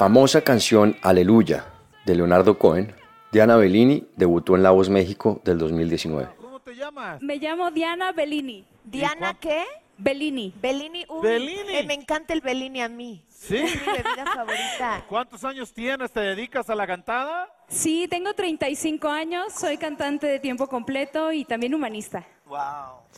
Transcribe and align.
famosa 0.00 0.40
canción 0.40 0.96
Aleluya 1.02 1.66
de 2.06 2.14
Leonardo 2.14 2.58
Cohen, 2.58 2.94
Diana 3.32 3.56
Bellini 3.56 4.06
debutó 4.16 4.56
en 4.56 4.62
La 4.62 4.70
Voz 4.70 4.88
México 4.88 5.42
del 5.44 5.58
2019. 5.58 6.26
¿Cómo 6.40 6.58
te 6.58 6.74
llamas? 6.74 7.20
Me 7.20 7.36
llamo 7.36 7.70
Diana 7.70 8.10
Bellini. 8.10 8.64
¿Diana 8.82 9.34
qué? 9.38 9.62
Bellini. 9.98 10.54
Bellini. 10.58 11.04
Uy, 11.06 11.20
Bellini. 11.22 11.76
eh, 11.76 11.84
me 11.86 11.92
encanta 11.92 12.32
el 12.32 12.40
Bellini 12.40 12.80
a 12.80 12.88
mí. 12.88 13.22
¿Sí? 13.28 13.56
Es 13.58 13.74
mi 13.74 13.92
bebida 13.92 14.24
favorita. 14.34 15.04
¿Cuántos 15.06 15.44
años 15.44 15.70
tienes? 15.70 16.10
¿Te 16.10 16.20
dedicas 16.20 16.70
a 16.70 16.74
la 16.74 16.86
cantada? 16.86 17.50
Sí, 17.68 18.06
tengo 18.08 18.32
35 18.32 19.06
años, 19.06 19.52
soy 19.52 19.76
cantante 19.76 20.26
de 20.26 20.40
tiempo 20.40 20.66
completo 20.66 21.30
y 21.30 21.44
también 21.44 21.74
humanista. 21.74 22.26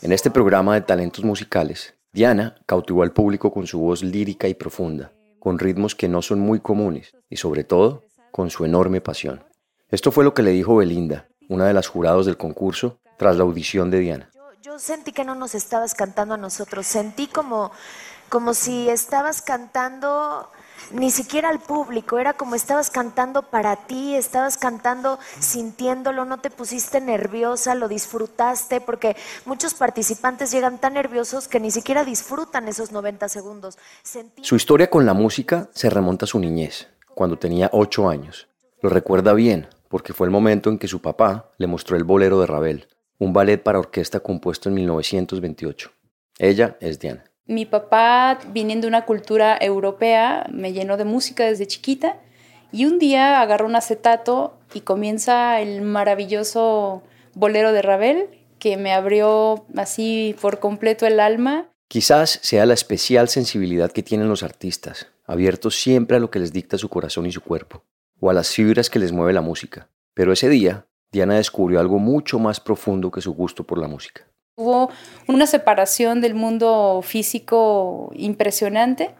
En 0.03 0.11
este 0.11 0.33
programa 0.33 0.75
de 0.75 0.81
talentos 0.81 1.23
musicales, 1.23 1.95
Diana 2.13 2.57
cautivó 2.67 3.05
al 3.05 3.13
público 3.13 3.53
con 3.53 3.69
su 3.69 3.79
voz 3.79 4.03
lírica 4.03 4.49
y 4.49 4.55
profunda, 4.55 5.13
con 5.43 5.59
ritmos 5.59 5.97
que 5.97 6.07
no 6.07 6.23
son 6.23 6.39
muy 6.39 6.61
comunes 6.61 7.17
y 7.29 7.37
sobre 7.37 7.65
todo 7.65 8.05
con 8.31 8.49
su 8.49 8.65
enorme 8.65 9.01
pasión. 9.01 9.43
Esto 9.89 10.13
fue 10.13 10.23
lo 10.23 10.35
que 10.35 10.43
le 10.45 10.53
dijo 10.53 10.77
Belinda, 10.77 11.27
una 11.49 11.67
de 11.67 11.75
las 11.75 11.89
jurados 11.89 12.27
del 12.27 12.37
concurso, 12.37 13.01
tras 13.19 13.37
la 13.37 13.43
audición 13.43 13.91
de 13.91 13.99
Diana. 13.99 14.31
Yo, 14.33 14.45
yo 14.63 14.79
sentí 14.79 15.11
que 15.11 15.25
no 15.25 15.35
nos 15.35 15.57
estabas 15.57 15.95
cantando 15.95 16.35
a 16.35 16.37
nosotros. 16.37 16.87
Sentí 16.87 17.27
como, 17.27 17.73
como 18.29 18.55
si 18.55 18.89
estabas 18.89 19.43
cantando 19.43 20.49
ni 20.91 21.11
siquiera 21.11 21.49
al 21.49 21.61
público. 21.61 22.19
Era 22.19 22.35
como 22.35 22.55
estabas 22.55 22.91
cantando 22.91 23.43
para 23.43 23.77
ti, 23.77 24.15
estabas 24.15 24.59
cantando 24.59 25.19
sintiéndolo, 25.39 26.25
no 26.25 26.41
te 26.41 26.51
pusiste 26.51 27.01
nerviosa, 27.01 27.75
lo 27.75 27.89
disfrutaste, 27.89 28.81
porque 28.81 29.17
muchos 29.45 29.75
participantes 29.75 30.51
llegan 30.51 30.79
tan 30.79 30.95
nerviosos 30.95 31.49
que 31.49 31.61
ni 31.61 31.71
siquiera 31.71 32.05
disfrutan 32.05 32.69
esos 32.69 32.93
90 32.93 33.29
segundos. 33.29 33.79
Su 34.43 34.57
historia 34.57 34.91
con 34.91 35.07
la 35.07 35.15
música 35.15 35.69
se 35.73 35.91
remonta 35.91 36.25
a 36.25 36.29
su 36.29 36.39
niñez, 36.39 36.89
cuando 37.15 37.39
tenía 37.39 37.71
8 37.73 38.09
años. 38.09 38.49
Lo 38.81 38.91
recuerda 38.91 39.33
bien, 39.33 39.69
porque 39.89 40.13
fue 40.13 40.27
el 40.27 40.31
momento 40.31 40.71
en 40.71 40.79
que 40.79 40.89
su 40.89 41.01
papá 41.01 41.53
le 41.59 41.67
mostró 41.67 41.97
el 41.97 42.05
bolero 42.05 42.41
de 42.41 42.47
Ravel, 42.47 42.89
un 43.19 43.33
ballet 43.33 43.63
para 43.63 43.79
orquesta 43.79 44.21
compuesto 44.21 44.69
en 44.69 44.75
1928. 44.75 45.91
Ella 46.39 46.77
es 46.81 46.99
Diana. 46.99 47.25
Mi 47.47 47.67
papá, 47.67 48.39
viniendo 48.53 48.87
de 48.87 48.89
una 48.89 49.05
cultura 49.05 49.59
europea, 49.61 50.47
me 50.53 50.73
llenó 50.73 50.97
de 50.97 51.05
música 51.05 51.45
desde 51.45 51.67
chiquita 51.67 52.21
y 52.71 52.85
un 52.85 52.99
día 52.99 53.41
agarró 53.41 53.67
un 53.67 53.77
acetato 53.77 54.59
y 54.73 54.81
comienza 54.81 55.61
el 55.61 55.83
maravilloso 55.83 57.03
bolero 57.35 57.73
de 57.73 57.83
Ravel 57.83 58.29
que 58.59 58.77
me 58.77 58.93
abrió 58.93 59.67
así 59.77 60.37
por 60.41 60.61
completo 60.61 61.05
el 61.05 61.19
alma. 61.19 61.69
Quizás 61.89 62.39
sea 62.43 62.65
la 62.65 62.75
especial 62.75 63.29
sensibilidad 63.29 63.91
que 63.91 64.05
tienen 64.05 64.29
los 64.29 64.45
artistas, 64.45 65.09
abiertos 65.27 65.75
siempre 65.75 66.17
a 66.17 66.21
lo 66.21 66.31
que 66.31 66.39
les 66.39 66.53
dicta 66.53 66.79
su 66.79 66.89
corazón 66.89 67.27
y 67.27 67.33
su 67.33 67.41
cuerpo, 67.41 67.83
o 68.21 68.31
a 68.31 68.35
las 68.35 68.51
fibras 68.51 68.89
que 68.89 69.01
les 69.01 69.11
mueve 69.11 69.33
la 69.33 69.41
música. 69.41 69.89
Pero 70.15 70.33
ese 70.33 70.49
día, 70.49 70.87
Diana 71.11 71.35
descubrió 71.35 71.81
algo 71.81 71.99
mucho 71.99 72.39
más 72.39 72.61
profundo 72.61 73.11
que 73.11 73.21
su 73.21 73.35
gusto 73.35 73.65
por 73.65 73.79
la 73.79 73.89
música. 73.89 74.32
Hubo 74.57 74.91
una 75.29 75.47
separación 75.47 76.21
del 76.21 76.35
mundo 76.35 77.01
físico 77.03 78.11
impresionante 78.15 79.15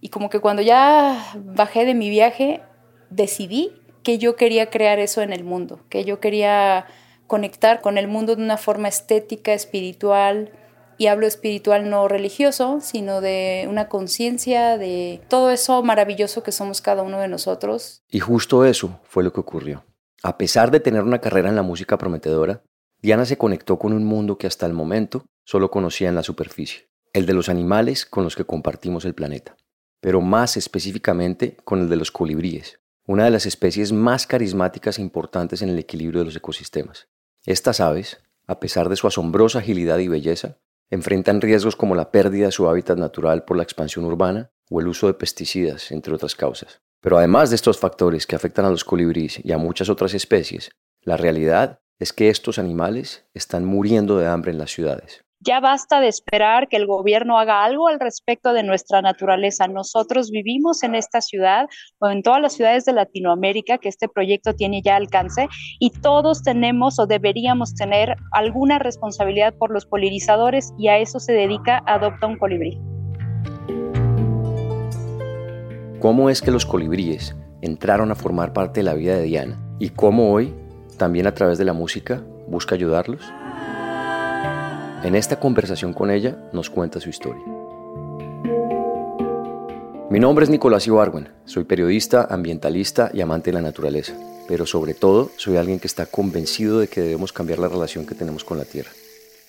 y 0.00 0.08
como 0.08 0.28
que 0.28 0.40
cuando 0.40 0.62
ya 0.62 1.32
bajé 1.36 1.84
de 1.84 1.94
mi 1.94 2.10
viaje 2.10 2.62
decidí 3.10 3.72
que 4.02 4.18
yo 4.18 4.34
quería 4.34 4.70
crear 4.70 4.98
eso 4.98 5.22
en 5.22 5.32
el 5.32 5.44
mundo, 5.44 5.80
que 5.88 6.04
yo 6.04 6.18
quería 6.18 6.86
conectar 7.28 7.80
con 7.80 7.96
el 7.96 8.08
mundo 8.08 8.34
de 8.34 8.42
una 8.42 8.56
forma 8.56 8.88
estética, 8.88 9.52
espiritual, 9.52 10.50
y 10.98 11.06
hablo 11.06 11.26
espiritual 11.26 11.88
no 11.88 12.06
religioso, 12.06 12.80
sino 12.80 13.20
de 13.20 13.66
una 13.68 13.88
conciencia 13.88 14.78
de 14.78 15.20
todo 15.28 15.50
eso 15.50 15.82
maravilloso 15.82 16.42
que 16.42 16.52
somos 16.52 16.80
cada 16.80 17.02
uno 17.02 17.18
de 17.18 17.28
nosotros. 17.28 18.02
Y 18.08 18.20
justo 18.20 18.64
eso 18.64 19.00
fue 19.02 19.24
lo 19.24 19.32
que 19.32 19.40
ocurrió. 19.40 19.84
A 20.22 20.38
pesar 20.38 20.70
de 20.70 20.78
tener 20.78 21.02
una 21.02 21.20
carrera 21.20 21.48
en 21.48 21.56
la 21.56 21.62
música 21.62 21.98
prometedora, 21.98 22.62
Diana 23.02 23.24
se 23.26 23.36
conectó 23.36 23.80
con 23.80 23.92
un 23.92 24.04
mundo 24.04 24.38
que 24.38 24.46
hasta 24.46 24.64
el 24.64 24.74
momento 24.74 25.26
solo 25.44 25.72
conocía 25.72 26.08
en 26.08 26.14
la 26.14 26.22
superficie, 26.22 26.88
el 27.12 27.26
de 27.26 27.34
los 27.34 27.48
animales 27.48 28.06
con 28.06 28.22
los 28.22 28.36
que 28.36 28.44
compartimos 28.44 29.04
el 29.04 29.12
planeta, 29.12 29.56
pero 30.00 30.20
más 30.20 30.56
específicamente 30.56 31.56
con 31.64 31.80
el 31.80 31.88
de 31.88 31.96
los 31.96 32.12
colibríes, 32.12 32.78
una 33.04 33.24
de 33.24 33.32
las 33.32 33.44
especies 33.44 33.92
más 33.92 34.28
carismáticas 34.28 34.98
e 34.98 35.02
importantes 35.02 35.62
en 35.62 35.68
el 35.68 35.80
equilibrio 35.80 36.20
de 36.20 36.26
los 36.26 36.36
ecosistemas. 36.36 37.08
Estas 37.44 37.80
aves, 37.80 38.20
a 38.46 38.60
pesar 38.60 38.88
de 38.88 38.94
su 38.94 39.08
asombrosa 39.08 39.58
agilidad 39.58 39.98
y 39.98 40.06
belleza, 40.06 40.58
enfrentan 40.88 41.40
riesgos 41.40 41.74
como 41.74 41.96
la 41.96 42.12
pérdida 42.12 42.46
de 42.46 42.52
su 42.52 42.68
hábitat 42.68 42.98
natural 42.98 43.44
por 43.44 43.56
la 43.56 43.64
expansión 43.64 44.04
urbana 44.04 44.52
o 44.70 44.80
el 44.80 44.86
uso 44.86 45.08
de 45.08 45.14
pesticidas, 45.14 45.90
entre 45.90 46.14
otras 46.14 46.36
causas. 46.36 46.82
Pero 47.00 47.18
además 47.18 47.50
de 47.50 47.56
estos 47.56 47.78
factores 47.78 48.28
que 48.28 48.36
afectan 48.36 48.64
a 48.64 48.70
los 48.70 48.84
colibríes 48.84 49.44
y 49.44 49.50
a 49.50 49.58
muchas 49.58 49.88
otras 49.88 50.14
especies, 50.14 50.70
la 51.00 51.16
realidad 51.16 51.81
es 52.02 52.12
que 52.12 52.30
estos 52.30 52.58
animales 52.58 53.24
están 53.32 53.64
muriendo 53.64 54.18
de 54.18 54.26
hambre 54.26 54.50
en 54.50 54.58
las 54.58 54.72
ciudades. 54.72 55.24
Ya 55.38 55.60
basta 55.60 56.00
de 56.00 56.08
esperar 56.08 56.68
que 56.68 56.76
el 56.76 56.86
gobierno 56.86 57.38
haga 57.38 57.64
algo 57.64 57.86
al 57.86 58.00
respecto 58.00 58.52
de 58.52 58.64
nuestra 58.64 59.02
naturaleza. 59.02 59.68
Nosotros 59.68 60.30
vivimos 60.30 60.82
en 60.82 60.96
esta 60.96 61.20
ciudad 61.20 61.66
o 62.00 62.08
en 62.08 62.22
todas 62.22 62.42
las 62.42 62.54
ciudades 62.54 62.84
de 62.84 62.92
Latinoamérica 62.92 63.78
que 63.78 63.88
este 63.88 64.08
proyecto 64.08 64.54
tiene 64.54 64.82
ya 64.82 64.96
alcance 64.96 65.48
y 65.78 65.90
todos 65.90 66.42
tenemos 66.42 66.98
o 66.98 67.06
deberíamos 67.06 67.74
tener 67.74 68.16
alguna 68.32 68.80
responsabilidad 68.80 69.54
por 69.54 69.72
los 69.72 69.86
polinizadores 69.86 70.72
y 70.78 70.88
a 70.88 70.98
eso 70.98 71.20
se 71.20 71.32
dedica 71.32 71.82
Adopta 71.86 72.26
un 72.26 72.36
Colibrí. 72.36 72.80
¿Cómo 76.00 76.30
es 76.30 76.42
que 76.42 76.50
los 76.50 76.66
colibríes 76.66 77.36
entraron 77.60 78.10
a 78.10 78.16
formar 78.16 78.52
parte 78.52 78.80
de 78.80 78.84
la 78.84 78.94
vida 78.94 79.16
de 79.16 79.22
Diana? 79.22 79.58
¿Y 79.78 79.90
cómo 79.90 80.32
hoy 80.32 80.52
también 81.02 81.26
a 81.26 81.34
través 81.34 81.58
de 81.58 81.64
la 81.64 81.72
música 81.72 82.22
busca 82.46 82.76
ayudarlos? 82.76 83.22
En 85.02 85.16
esta 85.16 85.40
conversación 85.40 85.94
con 85.94 86.12
ella 86.12 86.36
nos 86.52 86.70
cuenta 86.70 87.00
su 87.00 87.08
historia. 87.08 87.42
Mi 90.08 90.20
nombre 90.20 90.44
es 90.44 90.50
Nicolás 90.50 90.86
Ibarwen, 90.86 91.28
soy 91.44 91.64
periodista, 91.64 92.28
ambientalista 92.30 93.10
y 93.12 93.20
amante 93.20 93.50
de 93.50 93.54
la 93.54 93.62
naturaleza, 93.62 94.12
pero 94.46 94.64
sobre 94.64 94.94
todo 94.94 95.32
soy 95.36 95.56
alguien 95.56 95.80
que 95.80 95.88
está 95.88 96.06
convencido 96.06 96.78
de 96.78 96.86
que 96.86 97.00
debemos 97.00 97.32
cambiar 97.32 97.58
la 97.58 97.66
relación 97.66 98.06
que 98.06 98.14
tenemos 98.14 98.44
con 98.44 98.58
la 98.58 98.64
Tierra. 98.64 98.92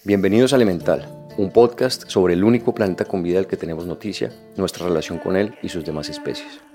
Bienvenidos 0.05 0.53
a 0.53 0.55
Elemental, 0.55 1.07
un 1.37 1.51
podcast 1.51 2.09
sobre 2.09 2.33
el 2.33 2.43
único 2.43 2.73
planeta 2.73 3.05
con 3.05 3.21
vida 3.21 3.37
del 3.37 3.45
que 3.45 3.57
tenemos 3.57 3.85
noticia, 3.85 4.31
nuestra 4.57 4.87
relación 4.87 5.19
con 5.19 5.37
él 5.37 5.53
y 5.61 5.69
sus 5.69 5.85
demás 5.85 6.09
especies. 6.09 6.72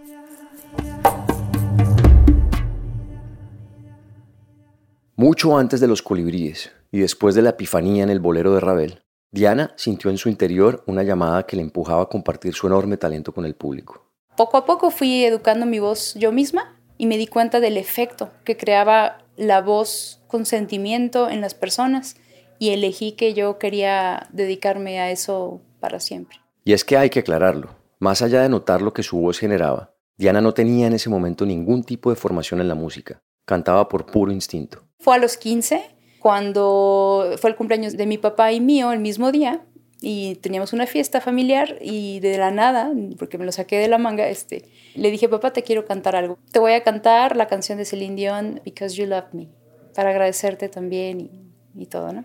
Mucho 5.21 5.59
antes 5.59 5.81
de 5.81 5.89
los 5.89 6.01
colibríes 6.01 6.71
y 6.93 7.01
después 7.01 7.35
de 7.35 7.43
la 7.43 7.51
epifanía 7.51 8.05
en 8.05 8.09
el 8.09 8.21
bolero 8.21 8.55
de 8.55 8.61
Ravel, 8.61 9.03
Diana 9.33 9.73
sintió 9.75 10.13
en 10.13 10.17
su 10.17 10.29
interior 10.29 10.85
una 10.87 11.03
llamada 11.03 11.45
que 11.45 11.57
le 11.57 11.63
empujaba 11.63 12.03
a 12.03 12.09
compartir 12.09 12.55
su 12.55 12.69
enorme 12.69 12.99
talento 12.99 13.33
con 13.33 13.45
el 13.45 13.57
público. 13.57 14.13
Poco 14.37 14.57
a 14.57 14.65
poco 14.65 14.93
fui 14.93 15.25
educando 15.25 15.67
mi 15.67 15.81
voz 15.81 16.15
yo 16.15 16.31
misma 16.31 16.79
y 16.99 17.07
me 17.07 17.19
di 17.19 17.27
cuenta 17.27 17.59
del 17.59 17.79
efecto 17.79 18.31
que 18.45 18.57
creaba 18.57 19.19
la 19.37 19.61
voz 19.61 20.21
con 20.29 20.47
sentimiento 20.47 21.29
en 21.29 21.41
las 21.41 21.55
personas 21.55 22.15
y 22.61 22.69
elegí 22.69 23.11
que 23.11 23.35
yo 23.35 23.59
quería 23.59 24.29
dedicarme 24.31 25.01
a 25.01 25.11
eso 25.11 25.61
para 25.81 25.99
siempre. 25.99 26.39
Y 26.63 26.75
es 26.75 26.85
que 26.85 26.97
hay 26.97 27.11
que 27.11 27.19
aclararlo, 27.19 27.71
más 27.99 28.23
allá 28.23 28.41
de 28.41 28.51
notar 28.51 28.83
lo 28.83 28.93
que 28.93 29.03
su 29.03 29.19
voz 29.19 29.41
generaba, 29.41 29.97
Diana 30.17 30.41
no 30.41 30.55
tenía 30.55 30.87
en 30.87 30.93
ese 30.93 31.11
momento 31.11 31.45
ningún 31.45 31.83
tipo 31.83 32.09
de 32.11 32.15
formación 32.15 32.61
en 32.61 32.69
la 32.69 32.77
música, 32.77 33.21
cantaba 33.45 33.89
por 33.89 34.07
puro 34.07 34.31
instinto. 34.31 34.88
Fue 34.99 35.15
a 35.15 35.19
los 35.19 35.37
15 35.37 35.83
cuando 36.19 37.37
fue 37.41 37.51
el 37.51 37.57
cumpleaños 37.57 37.97
de 37.97 38.07
mi 38.07 38.19
papá 38.19 38.53
y 38.53 38.61
mío 38.61 38.93
el 38.93 39.01
mismo 39.01 39.31
día 39.33 39.63
y 40.01 40.37
teníamos 40.37 40.73
una 40.73 40.87
fiesta 40.87 41.21
familiar 41.21 41.77
y 41.81 42.21
de 42.21 42.39
la 42.39 42.51
nada, 42.51 42.93
porque 43.19 43.39
me 43.39 43.45
lo 43.45 43.53
saqué 43.53 43.79
de 43.79 43.89
la 43.89 43.99
manga, 43.99 44.29
este, 44.29 44.65
le 44.95 45.11
dije, 45.11 45.29
papá, 45.29 45.53
te 45.53 45.63
quiero 45.63 45.85
cantar 45.87 46.15
algo. 46.15 46.39
Te 46.53 46.61
voy 46.61 46.73
a 46.73 46.83
cantar 46.83 47.37
la 47.37 47.49
canción 47.49 47.79
de 47.79 47.85
Celine 47.85 48.15
Dion, 48.15 48.61
Because 48.65 48.95
You 48.95 49.07
Love 49.07 49.33
Me, 49.33 49.49
para 49.95 50.11
agradecerte 50.11 50.69
también 50.69 51.21
y, 51.21 51.48
y 51.75 51.87
todo, 51.87 52.13
¿no? 52.13 52.25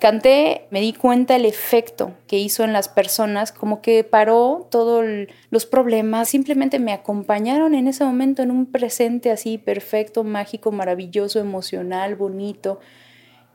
Canté, 0.00 0.66
me 0.70 0.80
di 0.80 0.92
cuenta 0.92 1.36
el 1.36 1.44
efecto 1.44 2.12
que 2.26 2.38
hizo 2.38 2.64
en 2.64 2.72
las 2.72 2.88
personas, 2.88 3.52
como 3.52 3.80
que 3.80 4.02
paró 4.04 4.66
todos 4.70 5.04
los 5.50 5.66
problemas, 5.66 6.28
simplemente 6.28 6.78
me 6.78 6.92
acompañaron 6.92 7.74
en 7.74 7.88
ese 7.88 8.04
momento 8.04 8.42
en 8.42 8.50
un 8.50 8.66
presente 8.66 9.30
así 9.30 9.58
perfecto, 9.58 10.24
mágico, 10.24 10.72
maravilloso, 10.72 11.38
emocional, 11.38 12.16
bonito 12.16 12.80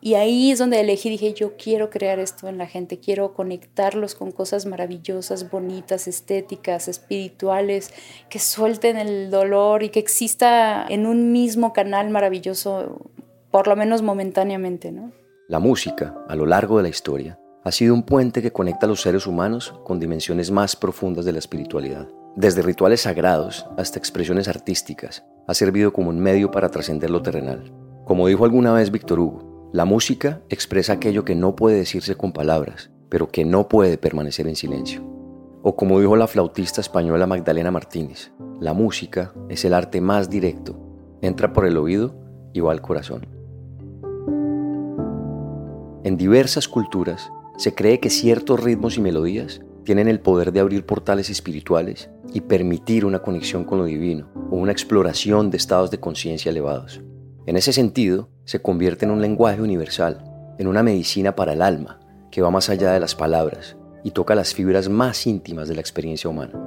y 0.06 0.16
ahí 0.16 0.52
es 0.52 0.60
donde 0.60 0.82
elegí, 0.82 1.10
dije, 1.10 1.34
yo 1.34 1.56
quiero 1.56 1.90
crear 1.90 2.20
esto 2.20 2.50
en 2.50 2.58
la 2.58 2.68
gente, 2.68 3.00
quiero 3.00 3.34
conectarlos 3.34 4.16
con 4.16 4.34
cosas 4.34 4.66
maravillosas, 4.66 5.50
bonitas, 5.50 6.10
estéticas, 6.10 6.90
espirituales, 6.90 7.94
que 8.28 8.38
suelten 8.38 8.98
el 8.98 9.32
dolor 9.32 9.82
y 9.82 9.88
que 9.88 10.02
exista 10.02 10.86
en 10.90 11.06
un 11.06 11.32
mismo 11.32 11.72
canal 11.72 12.10
maravilloso, 12.10 13.12
por 13.50 13.70
lo 13.70 13.78
menos 13.78 14.02
momentáneamente, 14.02 14.92
¿no? 14.92 15.14
La 15.50 15.60
música, 15.60 16.16
a 16.30 16.38
lo 16.38 16.46
largo 16.46 16.78
de 16.78 16.84
la 16.84 16.90
historia, 16.90 17.38
ha 17.66 17.72
sido 17.74 17.94
un 17.94 18.04
puente 18.04 18.42
que 18.42 18.54
conecta 18.54 18.86
a 18.86 18.90
los 18.90 19.02
seres 19.02 19.28
humanos 19.28 19.74
con 19.84 20.00
dimensiones 20.00 20.52
más 20.52 20.78
profundas 20.78 21.26
de 21.26 21.34
la 21.34 21.40
espiritualidad. 21.40 22.08
Desde 22.38 22.62
rituales 22.62 23.02
sagrados 23.02 23.66
hasta 23.78 24.00
expresiones 24.00 24.48
artísticas, 24.48 25.26
ha 25.46 25.54
servido 25.54 25.92
como 25.92 26.12
un 26.12 26.20
medio 26.20 26.50
para 26.50 26.70
trascender 26.70 27.10
lo 27.10 27.22
terrenal. 27.22 27.74
Como 28.06 28.28
dijo 28.28 28.46
alguna 28.46 28.72
vez 28.72 28.90
Víctor 28.90 29.20
Hugo, 29.20 29.70
la 29.74 29.84
música 29.84 30.42
expresa 30.48 30.94
aquello 30.94 31.26
que 31.26 31.36
no 31.36 31.58
puede 31.58 31.76
decirse 31.76 32.16
con 32.16 32.32
palabras, 32.32 32.90
pero 33.10 33.28
que 33.28 33.44
no 33.44 33.68
puede 33.68 33.98
permanecer 33.98 34.48
en 34.48 34.56
silencio. 34.56 35.04
O 35.62 35.76
como 35.76 36.00
dijo 36.00 36.16
la 36.16 36.28
flautista 36.28 36.80
española 36.80 37.28
Magdalena 37.28 37.70
Martínez, 37.70 38.32
la 38.62 38.74
música 38.74 39.34
es 39.50 39.66
el 39.66 39.74
arte 39.74 40.00
más 40.00 40.30
directo, 40.30 40.80
entra 41.22 41.52
por 41.52 41.66
el 41.66 41.76
oído 41.76 42.16
y 42.54 42.62
va 42.62 42.72
al 42.72 42.82
corazón. 42.82 43.43
En 46.04 46.18
diversas 46.18 46.68
culturas 46.68 47.32
se 47.56 47.74
cree 47.74 48.02
que 48.02 48.10
ciertos 48.10 48.62
ritmos 48.62 48.98
y 48.98 49.02
melodías 49.02 49.62
tienen 49.86 50.10
el 50.10 50.20
poder 50.20 50.52
de 50.52 50.60
abrir 50.60 50.86
portales 50.86 51.30
espirituales 51.30 52.10
y 52.34 52.42
permitir 52.42 53.06
una 53.06 53.20
conexión 53.20 53.64
con 53.64 53.78
lo 53.78 53.86
divino 53.86 54.28
o 54.52 54.58
una 54.58 54.74
exploración 54.74 55.50
de 55.50 55.56
estados 55.56 55.92
de 55.92 56.02
conciencia 56.02 56.50
elevados. 56.50 57.02
En 57.46 57.56
ese 57.56 57.72
sentido, 57.72 58.30
se 58.44 58.62
convierte 58.62 59.06
en 59.06 59.12
un 59.12 59.22
lenguaje 59.22 59.62
universal, 59.62 60.26
en 60.60 60.68
una 60.68 60.84
medicina 60.84 61.38
para 61.38 61.54
el 61.54 61.62
alma, 61.62 62.02
que 62.32 62.42
va 62.42 62.52
más 62.52 62.70
allá 62.70 62.92
de 62.92 63.00
las 63.00 63.16
palabras 63.16 63.78
y 64.04 64.12
toca 64.12 64.36
las 64.36 64.54
fibras 64.54 64.90
más 64.90 65.26
íntimas 65.26 65.70
de 65.70 65.76
la 65.76 65.82
experiencia 65.82 66.30
humana. 66.30 66.60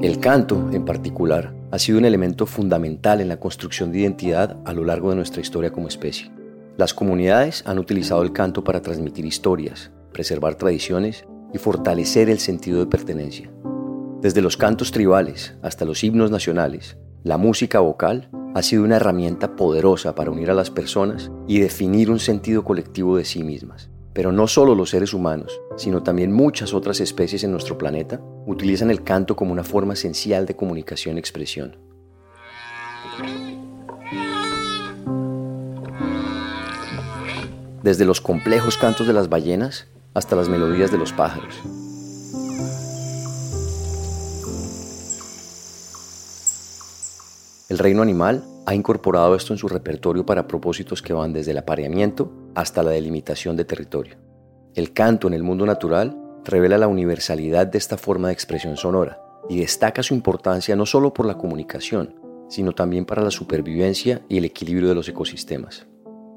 El 0.00 0.20
canto, 0.20 0.70
en 0.72 0.86
particular, 0.86 1.52
ha 1.70 1.78
sido 1.78 1.98
un 1.98 2.06
elemento 2.06 2.46
fundamental 2.46 3.20
en 3.20 3.28
la 3.28 3.38
construcción 3.38 3.92
de 3.92 3.98
identidad 3.98 4.56
a 4.64 4.72
lo 4.72 4.86
largo 4.86 5.10
de 5.10 5.16
nuestra 5.16 5.42
historia 5.42 5.70
como 5.70 5.88
especie. 5.88 6.39
Las 6.80 6.94
comunidades 6.94 7.62
han 7.66 7.78
utilizado 7.78 8.22
el 8.22 8.32
canto 8.32 8.64
para 8.64 8.80
transmitir 8.80 9.26
historias, 9.26 9.90
preservar 10.14 10.54
tradiciones 10.54 11.26
y 11.52 11.58
fortalecer 11.58 12.30
el 12.30 12.38
sentido 12.38 12.80
de 12.80 12.86
pertenencia. 12.86 13.52
Desde 14.22 14.40
los 14.40 14.56
cantos 14.56 14.90
tribales 14.90 15.58
hasta 15.60 15.84
los 15.84 16.02
himnos 16.02 16.30
nacionales, 16.30 16.96
la 17.22 17.36
música 17.36 17.80
vocal 17.80 18.30
ha 18.54 18.62
sido 18.62 18.84
una 18.84 18.96
herramienta 18.96 19.56
poderosa 19.56 20.14
para 20.14 20.30
unir 20.30 20.50
a 20.50 20.54
las 20.54 20.70
personas 20.70 21.30
y 21.46 21.60
definir 21.60 22.10
un 22.10 22.18
sentido 22.18 22.64
colectivo 22.64 23.18
de 23.18 23.26
sí 23.26 23.44
mismas. 23.44 23.90
Pero 24.14 24.32
no 24.32 24.48
solo 24.48 24.74
los 24.74 24.88
seres 24.88 25.12
humanos, 25.12 25.60
sino 25.76 26.02
también 26.02 26.32
muchas 26.32 26.72
otras 26.72 27.00
especies 27.00 27.44
en 27.44 27.52
nuestro 27.52 27.76
planeta 27.76 28.22
utilizan 28.46 28.90
el 28.90 29.04
canto 29.04 29.36
como 29.36 29.52
una 29.52 29.64
forma 29.64 29.92
esencial 29.92 30.46
de 30.46 30.56
comunicación 30.56 31.16
y 31.16 31.20
expresión. 31.20 31.89
Desde 37.82 38.04
los 38.04 38.20
complejos 38.20 38.76
cantos 38.76 39.06
de 39.06 39.14
las 39.14 39.30
ballenas 39.30 39.86
hasta 40.12 40.36
las 40.36 40.50
melodías 40.50 40.90
de 40.90 40.98
los 40.98 41.14
pájaros. 41.14 41.54
El 47.70 47.78
reino 47.78 48.02
animal 48.02 48.44
ha 48.66 48.74
incorporado 48.74 49.34
esto 49.34 49.54
en 49.54 49.58
su 49.58 49.66
repertorio 49.66 50.26
para 50.26 50.46
propósitos 50.46 51.00
que 51.00 51.14
van 51.14 51.32
desde 51.32 51.52
el 51.52 51.58
apareamiento 51.58 52.30
hasta 52.54 52.82
la 52.82 52.90
delimitación 52.90 53.56
de 53.56 53.64
territorio. 53.64 54.16
El 54.74 54.92
canto 54.92 55.26
en 55.28 55.32
el 55.34 55.42
mundo 55.42 55.64
natural 55.64 56.20
revela 56.44 56.76
la 56.76 56.88
universalidad 56.88 57.66
de 57.66 57.78
esta 57.78 57.96
forma 57.96 58.28
de 58.28 58.34
expresión 58.34 58.76
sonora 58.76 59.22
y 59.48 59.58
destaca 59.58 60.02
su 60.02 60.12
importancia 60.12 60.76
no 60.76 60.84
solo 60.84 61.14
por 61.14 61.24
la 61.24 61.38
comunicación, 61.38 62.14
sino 62.48 62.72
también 62.72 63.06
para 63.06 63.22
la 63.22 63.30
supervivencia 63.30 64.20
y 64.28 64.36
el 64.36 64.44
equilibrio 64.44 64.88
de 64.90 64.94
los 64.94 65.08
ecosistemas. 65.08 65.86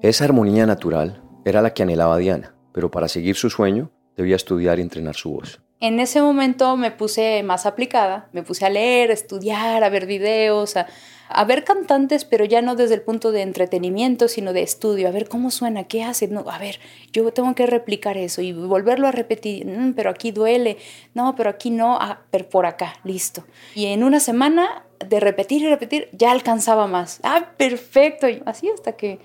Esa 0.01 0.25
armonía 0.25 0.65
natural 0.65 1.21
era 1.45 1.61
la 1.61 1.73
que 1.73 1.83
anhelaba 1.83 2.17
Diana, 2.17 2.55
pero 2.71 2.91
para 2.91 3.07
seguir 3.07 3.35
su 3.35 3.49
sueño 3.49 3.91
debía 4.15 4.35
estudiar 4.35 4.79
y 4.79 4.81
entrenar 4.81 5.15
su 5.15 5.31
voz. 5.31 5.61
En 5.83 5.99
ese 5.99 6.21
momento 6.21 6.77
me 6.77 6.91
puse 6.91 7.43
más 7.43 7.65
aplicada, 7.65 8.29
me 8.31 8.41
puse 8.41 8.65
a 8.65 8.69
leer, 8.69 9.09
a 9.09 9.13
estudiar, 9.13 9.83
a 9.83 9.89
ver 9.89 10.05
videos, 10.05 10.77
a, 10.77 11.43
ver 11.45 11.65
cantantes, 11.65 12.23
pero 12.23 12.45
ya 12.45 12.61
no 12.61 12.77
desde 12.77 12.93
el 12.95 13.01
punto 13.01 13.33
de 13.33 13.41
entretenimiento, 13.41 14.29
sino 14.29 14.53
de 14.53 14.61
estudio, 14.61 15.09
a 15.09 15.11
ver 15.11 15.27
cómo 15.27 15.51
suena, 15.51 15.83
qué 15.83 16.01
hace, 16.01 16.29
no, 16.29 16.45
a 16.49 16.57
ver, 16.57 16.79
yo 17.11 17.29
tengo 17.33 17.53
que 17.53 17.65
replicar 17.65 18.17
eso 18.17 18.41
y 18.41 18.53
volverlo 18.53 19.09
a 19.09 19.11
repetir, 19.11 19.65
mm, 19.65 19.93
pero 19.93 20.09
aquí 20.09 20.31
duele, 20.31 20.77
no, 21.13 21.35
pero 21.35 21.49
aquí 21.49 21.69
no, 21.69 21.97
ah, 21.99 22.21
pero 22.31 22.47
por 22.47 22.65
acá, 22.65 22.93
listo. 23.03 23.43
Y 23.75 23.87
en 23.87 24.05
una 24.05 24.21
semana 24.21 24.85
de 25.05 25.19
repetir 25.19 25.63
y 25.63 25.67
repetir, 25.67 26.07
ya 26.13 26.31
alcanzaba 26.31 26.87
más. 26.87 27.19
Ah, 27.23 27.49
perfecto, 27.57 28.27
así 28.45 28.69
hasta 28.69 28.93
que 28.93 29.19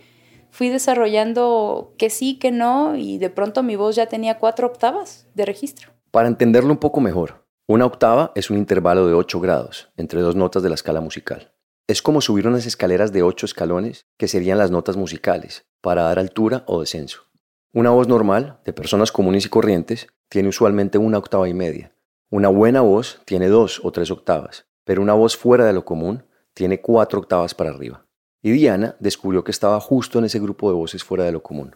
fui 0.50 0.68
desarrollando 0.68 1.94
que 1.98 2.10
sí, 2.10 2.38
que 2.38 2.50
no, 2.50 2.96
y 2.96 3.18
de 3.18 3.30
pronto 3.30 3.62
mi 3.62 3.76
voz 3.76 3.96
ya 3.96 4.06
tenía 4.06 4.38
cuatro 4.38 4.66
octavas 4.66 5.26
de 5.34 5.44
registro. 5.44 5.90
Para 6.10 6.28
entenderlo 6.28 6.70
un 6.70 6.78
poco 6.78 7.00
mejor, 7.00 7.44
una 7.66 7.86
octava 7.86 8.32
es 8.34 8.50
un 8.50 8.56
intervalo 8.56 9.06
de 9.06 9.14
8 9.14 9.40
grados 9.40 9.90
entre 9.96 10.22
dos 10.22 10.36
notas 10.36 10.62
de 10.62 10.70
la 10.70 10.74
escala 10.74 11.00
musical. 11.00 11.52
Es 11.86 12.02
como 12.02 12.20
subir 12.20 12.46
unas 12.46 12.66
escaleras 12.66 13.12
de 13.12 13.22
ocho 13.22 13.46
escalones, 13.46 14.06
que 14.18 14.28
serían 14.28 14.58
las 14.58 14.70
notas 14.70 14.96
musicales, 14.96 15.66
para 15.80 16.02
dar 16.02 16.18
altura 16.18 16.64
o 16.66 16.80
descenso. 16.80 17.22
Una 17.72 17.90
voz 17.90 18.08
normal, 18.08 18.60
de 18.64 18.72
personas 18.72 19.12
comunes 19.12 19.46
y 19.46 19.48
corrientes, 19.48 20.06
tiene 20.28 20.48
usualmente 20.48 20.98
una 20.98 21.18
octava 21.18 21.48
y 21.48 21.54
media. 21.54 21.92
Una 22.30 22.48
buena 22.48 22.82
voz 22.82 23.20
tiene 23.24 23.48
dos 23.48 23.80
o 23.82 23.92
tres 23.92 24.10
octavas, 24.10 24.66
pero 24.84 25.00
una 25.00 25.14
voz 25.14 25.36
fuera 25.36 25.64
de 25.64 25.72
lo 25.72 25.84
común 25.84 26.24
tiene 26.52 26.80
cuatro 26.80 27.20
octavas 27.20 27.54
para 27.54 27.70
arriba. 27.70 28.04
Y 28.40 28.52
Diana 28.52 28.94
descubrió 29.00 29.42
que 29.42 29.50
estaba 29.50 29.80
justo 29.80 30.20
en 30.20 30.26
ese 30.26 30.38
grupo 30.38 30.68
de 30.70 30.76
voces 30.76 31.02
fuera 31.02 31.24
de 31.24 31.32
lo 31.32 31.42
común. 31.42 31.74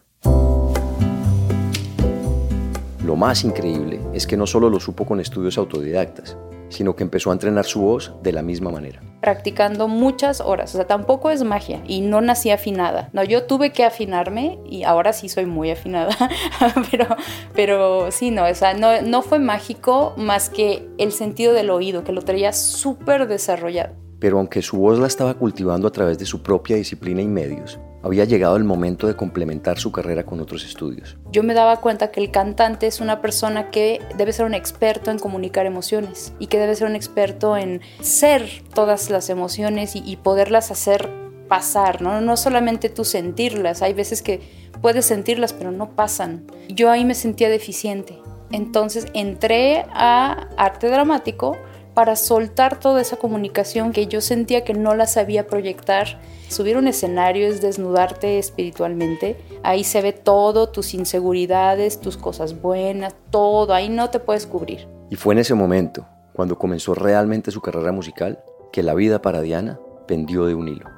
Lo 3.03 3.17
más 3.17 3.43
increíble 3.43 3.99
es 4.13 4.25
que 4.25 4.37
no 4.37 4.47
solo 4.47 4.69
lo 4.69 4.79
supo 4.79 5.05
con 5.05 5.19
estudios 5.19 5.57
autodidactas, 5.57 6.37
sino 6.69 6.95
que 6.95 7.03
empezó 7.03 7.31
a 7.31 7.33
entrenar 7.33 7.65
su 7.65 7.81
voz 7.81 8.13
de 8.23 8.31
la 8.31 8.43
misma 8.43 8.71
manera. 8.71 9.01
Practicando 9.19 9.89
muchas 9.89 10.39
horas, 10.39 10.73
o 10.73 10.77
sea, 10.77 10.87
tampoco 10.87 11.31
es 11.31 11.43
magia 11.43 11.83
y 11.85 11.99
no 11.99 12.21
nací 12.21 12.49
afinada. 12.49 13.09
No, 13.11 13.25
yo 13.25 13.43
tuve 13.43 13.73
que 13.73 13.83
afinarme 13.83 14.57
y 14.65 14.83
ahora 14.83 15.11
sí 15.11 15.27
soy 15.27 15.45
muy 15.45 15.69
afinada, 15.69 16.15
pero, 16.91 17.07
pero 17.53 18.09
sí, 18.09 18.31
no, 18.31 18.45
o 18.45 18.55
sea, 18.55 18.73
no, 18.73 19.01
no 19.01 19.21
fue 19.21 19.37
mágico 19.37 20.13
más 20.15 20.49
que 20.49 20.87
el 20.97 21.11
sentido 21.11 21.51
del 21.51 21.71
oído, 21.71 22.05
que 22.05 22.13
lo 22.13 22.21
traía 22.21 22.53
súper 22.53 23.27
desarrollado. 23.27 24.02
Pero 24.23 24.37
aunque 24.37 24.61
su 24.61 24.77
voz 24.77 24.99
la 24.99 25.07
estaba 25.07 25.33
cultivando 25.33 25.85
a 25.85 25.91
través 25.91 26.17
de 26.17 26.25
su 26.25 26.41
propia 26.41 26.77
disciplina 26.77 27.21
y 27.21 27.27
medios, 27.27 27.77
había 28.03 28.23
llegado 28.23 28.55
el 28.55 28.63
momento 28.63 29.05
de 29.05 29.17
complementar 29.17 29.77
su 29.77 29.91
carrera 29.91 30.25
con 30.25 30.39
otros 30.39 30.63
estudios. 30.63 31.17
Yo 31.33 31.43
me 31.43 31.53
daba 31.53 31.81
cuenta 31.81 32.09
que 32.09 32.21
el 32.21 32.31
cantante 32.31 32.87
es 32.87 33.01
una 33.01 33.19
persona 33.19 33.69
que 33.69 33.99
debe 34.15 34.31
ser 34.31 34.45
un 34.45 34.53
experto 34.53 35.11
en 35.11 35.19
comunicar 35.19 35.65
emociones 35.65 36.31
y 36.39 36.47
que 36.47 36.57
debe 36.57 36.73
ser 36.73 36.87
un 36.87 36.95
experto 36.95 37.57
en 37.57 37.81
ser 37.99 38.47
todas 38.73 39.09
las 39.09 39.29
emociones 39.29 39.93
y, 39.93 40.15
poderlas 40.15 40.71
hacer 40.71 41.09
pasar, 41.49 42.01
¿no? 42.01 42.21
no 42.21 42.37
solamente 42.37 42.87
tú 42.87 43.03
sentirlas, 43.03 43.81
hay 43.81 43.91
veces 43.91 44.21
que 44.21 44.39
puedes 44.81 45.05
sentirlas 45.05 45.51
pero 45.51 45.73
no 45.73 45.97
pasan. 45.97 46.45
Yo 46.69 46.89
ahí 46.89 47.03
me 47.03 47.13
sentía 47.13 47.49
deficiente. 47.49 48.21
Entonces 48.53 49.07
entré 49.13 49.85
a 49.93 50.47
arte 50.55 50.87
dramático 50.87 51.57
para 51.93 52.15
soltar 52.15 52.79
toda 52.79 53.01
esa 53.01 53.17
comunicación 53.17 53.91
que 53.91 54.07
yo 54.07 54.21
sentía 54.21 54.63
que 54.63 54.73
no 54.73 54.95
la 54.95 55.05
sabía 55.05 55.47
proyectar. 55.47 56.19
Subir 56.49 56.77
un 56.77 56.87
escenario 56.87 57.47
es 57.47 57.61
desnudarte 57.61 58.39
espiritualmente. 58.39 59.37
Ahí 59.63 59.83
se 59.83 60.01
ve 60.01 60.13
todo, 60.13 60.69
tus 60.69 60.93
inseguridades, 60.93 61.99
tus 61.99 62.17
cosas 62.17 62.61
buenas, 62.61 63.15
todo. 63.29 63.73
Ahí 63.73 63.89
no 63.89 64.09
te 64.09 64.19
puedes 64.19 64.47
cubrir. 64.47 64.87
Y 65.09 65.15
fue 65.15 65.33
en 65.33 65.39
ese 65.39 65.53
momento, 65.53 66.07
cuando 66.33 66.57
comenzó 66.57 66.95
realmente 66.95 67.51
su 67.51 67.61
carrera 67.61 67.91
musical, 67.91 68.43
que 68.71 68.83
la 68.83 68.95
vida 68.95 69.21
para 69.21 69.41
Diana 69.41 69.79
pendió 70.07 70.45
de 70.45 70.55
un 70.55 70.67
hilo. 70.67 70.89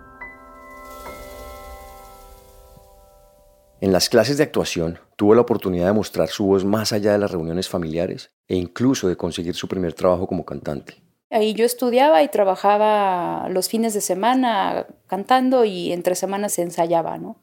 En 3.82 3.92
las 3.92 4.10
clases 4.10 4.38
de 4.38 4.44
actuación 4.44 5.00
tuvo 5.18 5.36
la 5.36 5.42
oportunidad 5.42 5.88
de 5.88 5.94
mostrar 5.94 6.30
su 6.30 6.46
voz 6.46 6.64
más 6.64 6.94
allá 6.94 7.12
de 7.12 7.18
las 7.18 7.32
reuniones 7.32 7.70
familiares 7.70 8.32
e 8.48 8.56
incluso 8.56 9.08
de 9.08 9.18
conseguir 9.18 9.56
su 9.56 9.68
primer 9.68 9.94
trabajo 9.94 10.28
como 10.28 10.46
cantante. 10.46 10.96
Ahí 11.30 11.54
yo 11.54 11.66
estudiaba 11.66 12.24
y 12.24 12.28
trabajaba 12.30 13.50
los 13.50 13.68
fines 13.68 13.94
de 13.94 14.02
semana 14.02 14.86
cantando 15.08 15.66
y 15.66 15.92
entre 15.92 16.16
semanas 16.16 16.54
se 16.54 16.62
ensayaba, 16.62 17.18
¿no? 17.18 17.38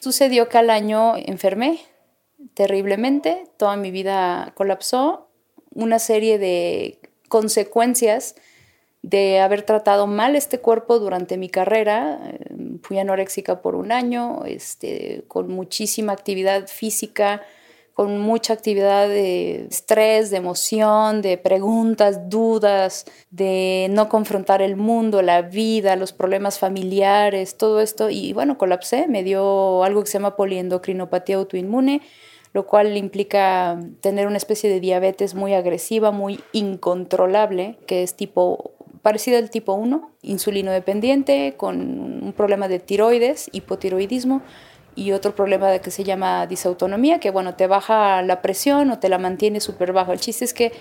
Sucedió 0.00 0.48
que 0.48 0.58
al 0.58 0.70
año 0.70 1.14
enfermé 1.16 1.80
terriblemente, 2.54 3.44
toda 3.56 3.76
mi 3.76 3.90
vida 3.90 4.52
colapsó, 4.54 5.28
una 5.74 5.98
serie 5.98 6.38
de 6.38 6.98
consecuencias 7.28 8.34
de 9.02 9.40
haber 9.40 9.62
tratado 9.62 10.06
mal 10.06 10.36
este 10.36 10.58
cuerpo 10.58 10.98
durante 10.98 11.36
mi 11.36 11.48
carrera. 11.48 12.20
Eh, 12.24 12.78
fui 12.82 12.98
anoréxica 12.98 13.62
por 13.62 13.74
un 13.76 13.92
año, 13.92 14.44
este, 14.44 15.24
con 15.28 15.48
muchísima 15.48 16.12
actividad 16.12 16.66
física, 16.66 17.42
con 17.94 18.18
mucha 18.18 18.52
actividad 18.52 19.08
de 19.08 19.66
estrés, 19.66 20.30
de 20.30 20.38
emoción, 20.38 21.22
de 21.22 21.36
preguntas, 21.38 22.30
dudas, 22.30 23.04
de 23.30 23.88
no 23.90 24.08
confrontar 24.08 24.62
el 24.62 24.76
mundo, 24.76 25.22
la 25.22 25.42
vida, 25.42 25.96
los 25.96 26.12
problemas 26.12 26.58
familiares, 26.58 27.56
todo 27.56 27.80
esto. 27.80 28.10
Y 28.10 28.32
bueno, 28.32 28.56
colapsé, 28.58 29.06
me 29.08 29.22
dio 29.22 29.84
algo 29.84 30.02
que 30.02 30.08
se 30.08 30.18
llama 30.18 30.36
poliendocrinopatía 30.36 31.36
autoinmune 31.36 32.02
lo 32.52 32.66
cual 32.66 32.96
implica 32.96 33.78
tener 34.00 34.26
una 34.26 34.36
especie 34.36 34.68
de 34.68 34.80
diabetes 34.80 35.34
muy 35.34 35.54
agresiva, 35.54 36.10
muy 36.10 36.40
incontrolable, 36.52 37.78
que 37.86 38.02
es 38.02 38.16
tipo 38.16 38.72
parecida 39.02 39.38
al 39.38 39.50
tipo 39.50 39.74
1, 39.74 40.10
insulino 40.22 40.72
dependiente, 40.72 41.54
con 41.56 41.78
un 42.22 42.32
problema 42.36 42.68
de 42.68 42.78
tiroides, 42.80 43.48
hipotiroidismo, 43.52 44.42
y 44.94 45.12
otro 45.12 45.34
problema 45.34 45.68
de 45.70 45.80
que 45.80 45.90
se 45.90 46.04
llama 46.04 46.46
disautonomía, 46.46 47.20
que 47.20 47.30
bueno, 47.30 47.54
te 47.54 47.66
baja 47.66 48.22
la 48.22 48.42
presión 48.42 48.90
o 48.90 48.98
te 48.98 49.08
la 49.08 49.18
mantiene 49.18 49.60
súper 49.60 49.92
bajo. 49.92 50.12
El 50.12 50.20
chiste 50.20 50.44
es 50.44 50.54
que 50.54 50.72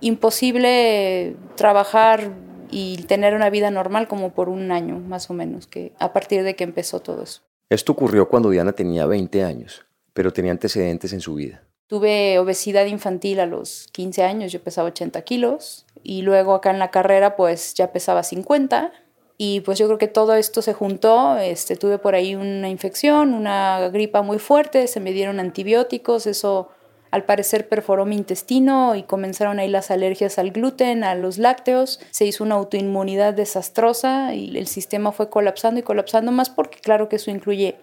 imposible 0.00 1.36
trabajar 1.56 2.30
y 2.70 3.02
tener 3.04 3.34
una 3.34 3.50
vida 3.50 3.70
normal 3.70 4.08
como 4.08 4.32
por 4.32 4.48
un 4.48 4.70
año, 4.70 4.98
más 4.98 5.30
o 5.30 5.34
menos, 5.34 5.66
que 5.66 5.92
a 5.98 6.12
partir 6.12 6.42
de 6.42 6.54
que 6.56 6.64
empezó 6.64 7.00
todo 7.00 7.22
eso. 7.22 7.42
Esto 7.70 7.92
ocurrió 7.92 8.28
cuando 8.28 8.50
Diana 8.50 8.72
tenía 8.72 9.06
20 9.06 9.44
años, 9.44 9.84
pero 10.12 10.32
tenía 10.32 10.52
antecedentes 10.52 11.12
en 11.12 11.20
su 11.20 11.34
vida. 11.34 11.62
Tuve 11.86 12.38
obesidad 12.38 12.86
infantil 12.86 13.40
a 13.40 13.46
los 13.46 13.88
15 13.92 14.22
años, 14.22 14.52
yo 14.52 14.62
pesaba 14.62 14.88
80 14.88 15.22
kilos, 15.22 15.86
y 16.02 16.22
luego 16.22 16.54
acá 16.54 16.70
en 16.70 16.78
la 16.78 16.90
carrera 16.90 17.36
pues 17.36 17.74
ya 17.74 17.92
pesaba 17.92 18.22
50 18.22 18.92
y 19.40 19.60
pues 19.60 19.78
yo 19.78 19.86
creo 19.86 19.98
que 19.98 20.08
todo 20.08 20.34
esto 20.34 20.62
se 20.62 20.74
juntó, 20.74 21.38
este, 21.38 21.76
tuve 21.76 21.98
por 21.98 22.16
ahí 22.16 22.34
una 22.34 22.68
infección, 22.68 23.34
una 23.34 23.88
gripa 23.88 24.22
muy 24.22 24.40
fuerte, 24.40 24.88
se 24.88 24.98
me 24.98 25.12
dieron 25.12 25.38
antibióticos, 25.38 26.26
eso 26.26 26.70
al 27.12 27.24
parecer 27.24 27.68
perforó 27.68 28.04
mi 28.04 28.16
intestino 28.16 28.96
y 28.96 29.04
comenzaron 29.04 29.60
ahí 29.60 29.68
las 29.68 29.92
alergias 29.92 30.40
al 30.40 30.50
gluten, 30.50 31.04
a 31.04 31.14
los 31.14 31.38
lácteos, 31.38 32.00
se 32.10 32.26
hizo 32.26 32.42
una 32.42 32.56
autoinmunidad 32.56 33.32
desastrosa 33.32 34.34
y 34.34 34.58
el 34.58 34.66
sistema 34.66 35.12
fue 35.12 35.30
colapsando 35.30 35.78
y 35.78 35.84
colapsando 35.84 36.32
más 36.32 36.50
porque 36.50 36.80
claro 36.80 37.08
que 37.08 37.16
eso 37.16 37.30
incluye 37.30 37.76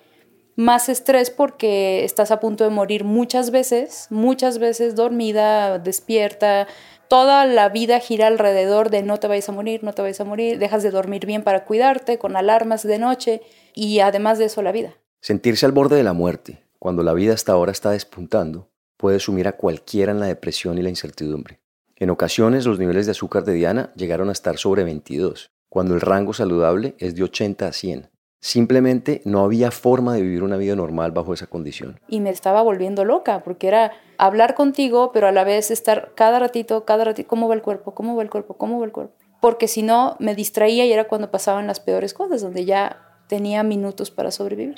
más 0.55 0.89
estrés 0.89 1.29
porque 1.29 2.03
estás 2.03 2.31
a 2.31 2.39
punto 2.39 2.63
de 2.63 2.69
morir 2.69 3.03
muchas 3.03 3.51
veces, 3.51 4.07
muchas 4.09 4.57
veces 4.57 4.95
dormida, 4.95 5.79
despierta, 5.79 6.67
toda 7.07 7.45
la 7.45 7.69
vida 7.69 7.99
gira 7.99 8.27
alrededor 8.27 8.89
de 8.89 9.03
no 9.03 9.17
te 9.17 9.27
vayas 9.27 9.49
a 9.49 9.51
morir, 9.51 9.83
no 9.83 9.93
te 9.93 10.01
vayas 10.01 10.21
a 10.21 10.25
morir, 10.25 10.57
dejas 10.57 10.83
de 10.83 10.91
dormir 10.91 11.25
bien 11.25 11.43
para 11.43 11.65
cuidarte, 11.65 12.17
con 12.17 12.35
alarmas 12.35 12.83
de 12.83 12.99
noche 12.99 13.41
y 13.73 13.99
además 13.99 14.39
de 14.39 14.45
eso 14.45 14.61
la 14.61 14.71
vida. 14.71 14.95
Sentirse 15.21 15.65
al 15.65 15.71
borde 15.71 15.97
de 15.97 16.03
la 16.03 16.13
muerte, 16.13 16.63
cuando 16.79 17.03
la 17.03 17.13
vida 17.13 17.33
hasta 17.33 17.51
ahora 17.51 17.71
está 17.71 17.91
despuntando, 17.91 18.69
puede 18.97 19.19
sumir 19.19 19.47
a 19.47 19.57
cualquiera 19.57 20.11
en 20.11 20.19
la 20.19 20.27
depresión 20.27 20.77
y 20.77 20.81
la 20.81 20.89
incertidumbre. 20.89 21.59
En 21.97 22.09
ocasiones 22.09 22.65
los 22.65 22.79
niveles 22.79 23.05
de 23.05 23.11
azúcar 23.11 23.43
de 23.43 23.53
Diana 23.53 23.91
llegaron 23.95 24.29
a 24.29 24.33
estar 24.33 24.57
sobre 24.57 24.83
22, 24.83 25.51
cuando 25.69 25.93
el 25.93 26.01
rango 26.01 26.33
saludable 26.33 26.95
es 26.99 27.15
de 27.15 27.23
80 27.23 27.67
a 27.67 27.73
100. 27.73 28.09
Simplemente 28.45 29.23
no 29.25 29.43
había 29.43 29.71
forma 29.71 30.13
de 30.13 30.21
vivir 30.21 30.43
una 30.43 30.55
vida 30.55 30.75
normal 30.75 31.11
bajo 31.11 31.33
esa 31.33 31.47
condición. 31.47 31.99
Y 32.07 32.19
me 32.19 32.29
estaba 32.29 32.61
volviendo 32.61 33.03
loca, 33.03 33.41
porque 33.43 33.67
era 33.67 33.93
hablar 34.19 34.53
contigo, 34.53 35.09
pero 35.11 35.27
a 35.27 35.31
la 35.31 35.43
vez 35.43 35.71
estar 35.71 36.11
cada 36.13 36.37
ratito, 36.37 36.85
cada 36.85 37.05
ratito, 37.05 37.27
¿cómo 37.27 37.47
va 37.47 37.55
el 37.55 37.63
cuerpo? 37.63 37.95
¿Cómo 37.95 38.15
va 38.15 38.21
el 38.21 38.29
cuerpo? 38.29 38.53
¿Cómo 38.53 38.79
va 38.79 38.85
el 38.85 38.91
cuerpo? 38.91 39.15
Porque 39.41 39.67
si 39.67 39.81
no, 39.81 40.15
me 40.19 40.35
distraía 40.35 40.85
y 40.85 40.93
era 40.93 41.05
cuando 41.05 41.31
pasaban 41.31 41.65
las 41.65 41.79
peores 41.79 42.13
cosas, 42.13 42.43
donde 42.43 42.65
ya 42.65 43.01
tenía 43.27 43.63
minutos 43.63 44.11
para 44.11 44.29
sobrevivir. 44.29 44.75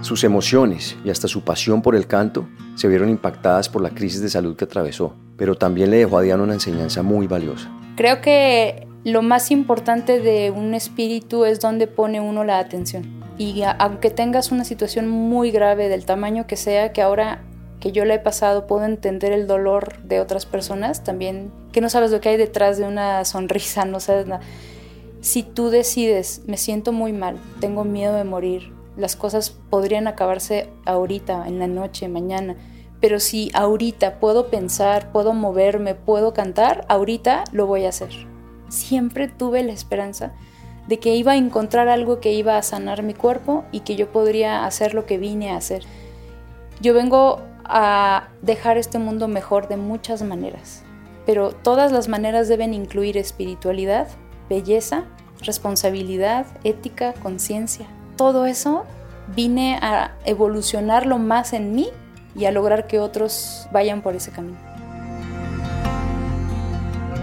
Sus 0.00 0.24
emociones 0.24 0.96
y 1.04 1.10
hasta 1.10 1.28
su 1.28 1.44
pasión 1.44 1.82
por 1.82 1.94
el 1.94 2.08
canto 2.08 2.48
se 2.74 2.88
vieron 2.88 3.10
impactadas 3.10 3.68
por 3.68 3.80
la 3.80 3.90
crisis 3.90 4.22
de 4.22 4.28
salud 4.28 4.56
que 4.56 4.64
atravesó, 4.64 5.14
pero 5.36 5.54
también 5.54 5.92
le 5.92 5.98
dejó 5.98 6.18
a 6.18 6.22
Diana 6.22 6.42
una 6.42 6.54
enseñanza 6.54 7.04
muy 7.04 7.28
valiosa. 7.28 7.70
Creo 7.94 8.20
que 8.20 8.88
lo 9.04 9.20
más 9.20 9.50
importante 9.50 10.18
de 10.18 10.50
un 10.50 10.72
espíritu 10.72 11.44
es 11.44 11.60
donde 11.60 11.86
pone 11.86 12.22
uno 12.22 12.42
la 12.42 12.58
atención. 12.58 13.22
Y 13.36 13.62
aunque 13.78 14.08
tengas 14.08 14.50
una 14.50 14.64
situación 14.64 15.08
muy 15.08 15.50
grave 15.50 15.88
del 15.90 16.06
tamaño 16.06 16.46
que 16.46 16.56
sea, 16.56 16.92
que 16.92 17.02
ahora 17.02 17.44
que 17.80 17.92
yo 17.92 18.06
la 18.06 18.14
he 18.14 18.18
pasado 18.18 18.66
puedo 18.66 18.86
entender 18.86 19.32
el 19.32 19.46
dolor 19.46 20.02
de 20.04 20.20
otras 20.20 20.46
personas, 20.46 21.04
también 21.04 21.52
que 21.70 21.82
no 21.82 21.90
sabes 21.90 22.12
lo 22.12 22.20
que 22.22 22.30
hay 22.30 22.38
detrás 22.38 22.78
de 22.78 22.86
una 22.86 23.26
sonrisa, 23.26 23.84
no 23.84 24.00
sabes 24.00 24.26
nada. 24.26 24.40
Si 25.20 25.42
tú 25.42 25.68
decides, 25.68 26.42
me 26.46 26.56
siento 26.56 26.92
muy 26.92 27.12
mal, 27.12 27.36
tengo 27.60 27.84
miedo 27.84 28.14
de 28.14 28.24
morir, 28.24 28.72
las 28.96 29.16
cosas 29.16 29.50
podrían 29.50 30.06
acabarse 30.06 30.70
ahorita, 30.86 31.46
en 31.46 31.58
la 31.58 31.66
noche, 31.66 32.08
mañana, 32.08 32.56
pero 33.00 33.20
si 33.20 33.50
ahorita 33.52 34.18
puedo 34.18 34.48
pensar, 34.48 35.12
puedo 35.12 35.34
moverme, 35.34 35.94
puedo 35.94 36.32
cantar, 36.32 36.86
ahorita 36.88 37.44
lo 37.52 37.66
voy 37.66 37.84
a 37.84 37.90
hacer 37.90 38.33
siempre 38.68 39.28
tuve 39.28 39.62
la 39.62 39.72
esperanza 39.72 40.32
de 40.86 40.98
que 40.98 41.14
iba 41.14 41.32
a 41.32 41.36
encontrar 41.36 41.88
algo 41.88 42.20
que 42.20 42.32
iba 42.32 42.56
a 42.56 42.62
sanar 42.62 43.02
mi 43.02 43.14
cuerpo 43.14 43.64
y 43.72 43.80
que 43.80 43.96
yo 43.96 44.10
podría 44.12 44.66
hacer 44.66 44.94
lo 44.94 45.06
que 45.06 45.18
vine 45.18 45.50
a 45.50 45.56
hacer. 45.56 45.84
Yo 46.80 46.92
vengo 46.94 47.40
a 47.64 48.28
dejar 48.42 48.76
este 48.76 48.98
mundo 48.98 49.28
mejor 49.28 49.68
de 49.68 49.76
muchas 49.76 50.22
maneras, 50.22 50.82
pero 51.24 51.52
todas 51.52 51.92
las 51.92 52.08
maneras 52.08 52.48
deben 52.48 52.74
incluir 52.74 53.16
espiritualidad, 53.16 54.08
belleza, 54.50 55.04
responsabilidad, 55.40 56.46
ética, 56.64 57.14
conciencia. 57.14 57.86
Todo 58.16 58.44
eso 58.44 58.84
vine 59.34 59.78
a 59.80 60.12
evolucionarlo 60.26 61.18
más 61.18 61.54
en 61.54 61.74
mí 61.74 61.88
y 62.36 62.44
a 62.44 62.52
lograr 62.52 62.86
que 62.86 63.00
otros 63.00 63.68
vayan 63.72 64.02
por 64.02 64.14
ese 64.14 64.30
camino 64.30 64.73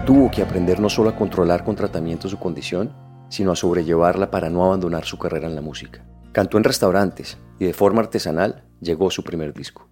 tuvo 0.04 0.30
que 0.30 0.42
aprender 0.42 0.80
no 0.80 0.88
solo 0.88 1.10
a 1.10 1.16
controlar 1.16 1.64
con 1.64 1.76
tratamiento 1.76 2.28
su 2.28 2.38
condición, 2.38 2.92
sino 3.28 3.52
a 3.52 3.56
sobrellevarla 3.56 4.30
para 4.30 4.50
no 4.50 4.64
abandonar 4.64 5.04
su 5.04 5.18
carrera 5.18 5.48
en 5.48 5.54
la 5.54 5.60
música. 5.60 6.04
Cantó 6.32 6.58
en 6.58 6.64
restaurantes 6.64 7.38
y 7.58 7.66
de 7.66 7.74
forma 7.74 8.00
artesanal 8.00 8.64
llegó 8.80 9.10
su 9.10 9.22
primer 9.22 9.52
disco. 9.54 9.88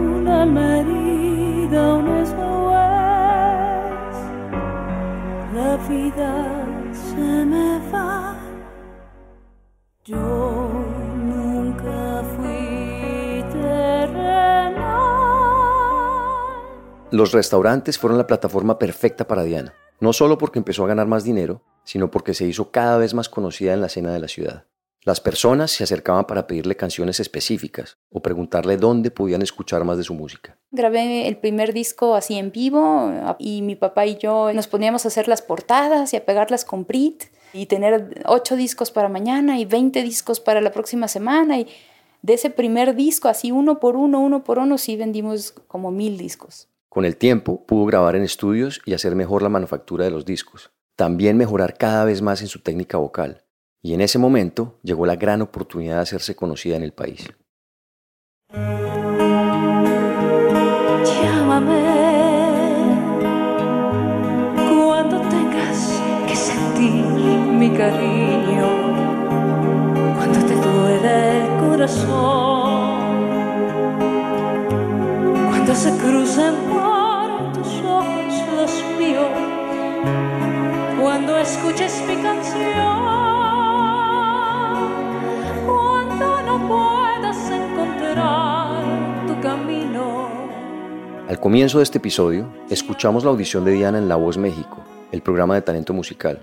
Una 0.00 0.46
marida, 0.46 1.00
la 5.52 5.76
vida 5.88 6.59
Los 17.12 17.32
restaurantes 17.32 17.98
fueron 17.98 18.18
la 18.18 18.28
plataforma 18.28 18.78
perfecta 18.78 19.26
para 19.26 19.42
Diana, 19.42 19.74
no 19.98 20.12
solo 20.12 20.38
porque 20.38 20.60
empezó 20.60 20.84
a 20.84 20.88
ganar 20.88 21.08
más 21.08 21.24
dinero, 21.24 21.60
sino 21.82 22.08
porque 22.08 22.34
se 22.34 22.46
hizo 22.46 22.70
cada 22.70 22.98
vez 22.98 23.14
más 23.14 23.28
conocida 23.28 23.74
en 23.74 23.80
la 23.80 23.88
escena 23.88 24.12
de 24.12 24.20
la 24.20 24.28
ciudad. 24.28 24.66
Las 25.02 25.20
personas 25.20 25.72
se 25.72 25.82
acercaban 25.82 26.26
para 26.26 26.46
pedirle 26.46 26.76
canciones 26.76 27.18
específicas 27.18 27.98
o 28.10 28.22
preguntarle 28.22 28.76
dónde 28.76 29.10
podían 29.10 29.42
escuchar 29.42 29.82
más 29.82 29.98
de 29.98 30.04
su 30.04 30.14
música. 30.14 30.56
Grabé 30.70 31.26
el 31.26 31.36
primer 31.36 31.72
disco 31.72 32.14
así 32.14 32.38
en 32.38 32.52
vivo 32.52 33.12
y 33.40 33.62
mi 33.62 33.74
papá 33.74 34.06
y 34.06 34.16
yo 34.16 34.52
nos 34.52 34.68
poníamos 34.68 35.04
a 35.04 35.08
hacer 35.08 35.26
las 35.26 35.42
portadas 35.42 36.12
y 36.12 36.16
a 36.16 36.24
pegarlas 36.24 36.64
con 36.64 36.84
Brit 36.84 37.24
y 37.52 37.66
tener 37.66 38.22
ocho 38.26 38.54
discos 38.54 38.92
para 38.92 39.08
mañana 39.08 39.58
y 39.58 39.64
20 39.64 40.00
discos 40.04 40.38
para 40.38 40.60
la 40.60 40.70
próxima 40.70 41.08
semana 41.08 41.58
y 41.58 41.66
de 42.22 42.34
ese 42.34 42.50
primer 42.50 42.94
disco 42.94 43.26
así 43.26 43.50
uno 43.50 43.80
por 43.80 43.96
uno, 43.96 44.20
uno 44.20 44.44
por 44.44 44.60
uno, 44.60 44.78
sí 44.78 44.96
vendimos 44.96 45.50
como 45.66 45.90
mil 45.90 46.16
discos. 46.16 46.68
Con 46.90 47.04
el 47.04 47.16
tiempo 47.16 47.64
pudo 47.66 47.86
grabar 47.86 48.16
en 48.16 48.24
estudios 48.24 48.82
y 48.84 48.94
hacer 48.94 49.14
mejor 49.14 49.42
la 49.42 49.48
manufactura 49.48 50.04
de 50.04 50.10
los 50.10 50.24
discos. 50.24 50.72
También 50.96 51.36
mejorar 51.36 51.78
cada 51.78 52.04
vez 52.04 52.20
más 52.20 52.42
en 52.42 52.48
su 52.48 52.62
técnica 52.62 52.98
vocal 52.98 53.44
y 53.80 53.94
en 53.94 54.00
ese 54.00 54.18
momento 54.18 54.80
llegó 54.82 55.06
la 55.06 55.14
gran 55.14 55.40
oportunidad 55.40 55.94
de 55.94 56.02
hacerse 56.02 56.34
conocida 56.34 56.74
en 56.74 56.82
el 56.82 56.92
país. 56.92 57.28
Llámame 61.22 61.84
cuando 64.56 65.20
tengas 65.28 66.02
que 66.26 66.34
sentir 66.34 67.04
mi 67.04 67.70
cariño, 67.70 68.09
comienzo 91.50 91.78
de 91.78 91.82
este 91.82 91.98
episodio, 91.98 92.48
escuchamos 92.70 93.24
la 93.24 93.30
audición 93.30 93.64
de 93.64 93.72
Diana 93.72 93.98
en 93.98 94.08
La 94.08 94.14
Voz 94.14 94.38
México, 94.38 94.84
el 95.10 95.20
programa 95.20 95.56
de 95.56 95.62
talento 95.62 95.92
musical. 95.92 96.38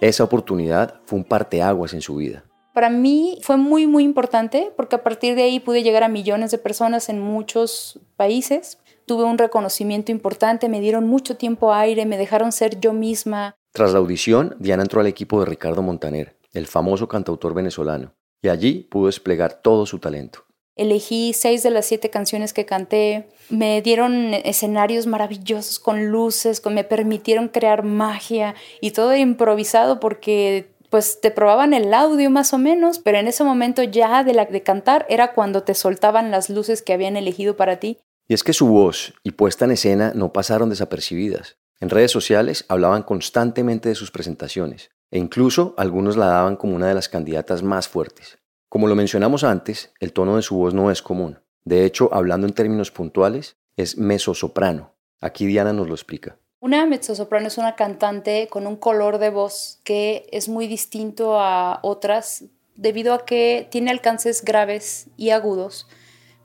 Esa 0.00 0.24
oportunidad 0.24 1.02
fue 1.04 1.18
un 1.18 1.24
parteaguas 1.26 1.92
en 1.92 2.00
su 2.00 2.16
vida. 2.16 2.44
Para 2.72 2.88
mí 2.88 3.38
fue 3.42 3.58
muy, 3.58 3.86
muy 3.86 4.04
importante 4.04 4.72
porque 4.74 4.96
a 4.96 5.02
partir 5.02 5.34
de 5.34 5.42
ahí 5.42 5.60
pude 5.60 5.82
llegar 5.82 6.02
a 6.02 6.08
millones 6.08 6.50
de 6.50 6.56
personas 6.56 7.10
en 7.10 7.20
muchos 7.20 8.00
países. 8.16 8.78
Tuve 9.04 9.24
un 9.24 9.36
reconocimiento 9.36 10.12
importante, 10.12 10.70
me 10.70 10.80
dieron 10.80 11.06
mucho 11.06 11.36
tiempo 11.36 11.74
aire, 11.74 12.06
me 12.06 12.16
dejaron 12.16 12.50
ser 12.50 12.80
yo 12.80 12.94
misma. 12.94 13.54
Tras 13.74 13.92
la 13.92 13.98
audición, 13.98 14.56
Diana 14.58 14.82
entró 14.82 15.02
al 15.02 15.08
equipo 15.08 15.40
de 15.40 15.44
Ricardo 15.44 15.82
Montaner, 15.82 16.38
el 16.54 16.66
famoso 16.66 17.06
cantautor 17.06 17.52
venezolano, 17.52 18.14
y 18.40 18.48
allí 18.48 18.88
pudo 18.90 19.08
desplegar 19.08 19.60
todo 19.60 19.84
su 19.84 19.98
talento. 19.98 20.47
Elegí 20.78 21.32
seis 21.34 21.62
de 21.62 21.70
las 21.70 21.86
siete 21.86 22.08
canciones 22.08 22.54
que 22.54 22.64
canté. 22.64 23.28
Me 23.50 23.82
dieron 23.82 24.32
escenarios 24.32 25.06
maravillosos 25.06 25.78
con 25.78 26.06
luces, 26.06 26.62
me 26.64 26.84
permitieron 26.84 27.48
crear 27.48 27.82
magia 27.82 28.54
y 28.80 28.92
todo 28.92 29.14
improvisado 29.14 30.00
porque 30.00 30.70
pues 30.90 31.20
te 31.20 31.30
probaban 31.30 31.74
el 31.74 31.92
audio 31.92 32.30
más 32.30 32.54
o 32.54 32.58
menos, 32.58 32.98
pero 32.98 33.18
en 33.18 33.28
ese 33.28 33.44
momento 33.44 33.82
ya 33.82 34.24
de 34.24 34.32
la 34.32 34.46
de 34.46 34.62
cantar 34.62 35.04
era 35.08 35.32
cuando 35.32 35.62
te 35.62 35.74
soltaban 35.74 36.30
las 36.30 36.48
luces 36.48 36.80
que 36.80 36.92
habían 36.94 37.16
elegido 37.16 37.56
para 37.56 37.78
ti. 37.78 37.98
Y 38.26 38.34
es 38.34 38.44
que 38.44 38.52
su 38.52 38.68
voz 38.68 39.14
y 39.22 39.32
puesta 39.32 39.64
en 39.64 39.72
escena 39.72 40.12
no 40.14 40.32
pasaron 40.32 40.70
desapercibidas. 40.70 41.56
En 41.80 41.90
redes 41.90 42.10
sociales 42.10 42.64
hablaban 42.68 43.02
constantemente 43.02 43.88
de 43.88 43.94
sus 43.94 44.10
presentaciones 44.10 44.90
e 45.10 45.18
incluso 45.18 45.74
algunos 45.78 46.16
la 46.16 46.26
daban 46.26 46.56
como 46.56 46.76
una 46.76 46.88
de 46.88 46.94
las 46.94 47.08
candidatas 47.08 47.62
más 47.62 47.88
fuertes. 47.88 48.37
Como 48.68 48.86
lo 48.86 48.94
mencionamos 48.94 49.44
antes, 49.44 49.92
el 49.98 50.12
tono 50.12 50.36
de 50.36 50.42
su 50.42 50.56
voz 50.56 50.74
no 50.74 50.90
es 50.90 51.00
común. 51.00 51.38
De 51.64 51.84
hecho, 51.86 52.10
hablando 52.12 52.46
en 52.46 52.52
términos 52.52 52.90
puntuales, 52.90 53.56
es 53.76 53.96
mezzosoprano. 53.96 54.94
Aquí 55.20 55.46
Diana 55.46 55.72
nos 55.72 55.88
lo 55.88 55.94
explica. 55.94 56.38
Una 56.60 56.84
mezzosoprano 56.86 57.46
es 57.46 57.56
una 57.56 57.76
cantante 57.76 58.48
con 58.50 58.66
un 58.66 58.76
color 58.76 59.18
de 59.18 59.30
voz 59.30 59.80
que 59.84 60.28
es 60.32 60.48
muy 60.48 60.66
distinto 60.66 61.40
a 61.40 61.78
otras 61.82 62.44
debido 62.74 63.14
a 63.14 63.24
que 63.24 63.68
tiene 63.70 63.90
alcances 63.90 64.44
graves 64.44 65.06
y 65.16 65.30
agudos, 65.30 65.88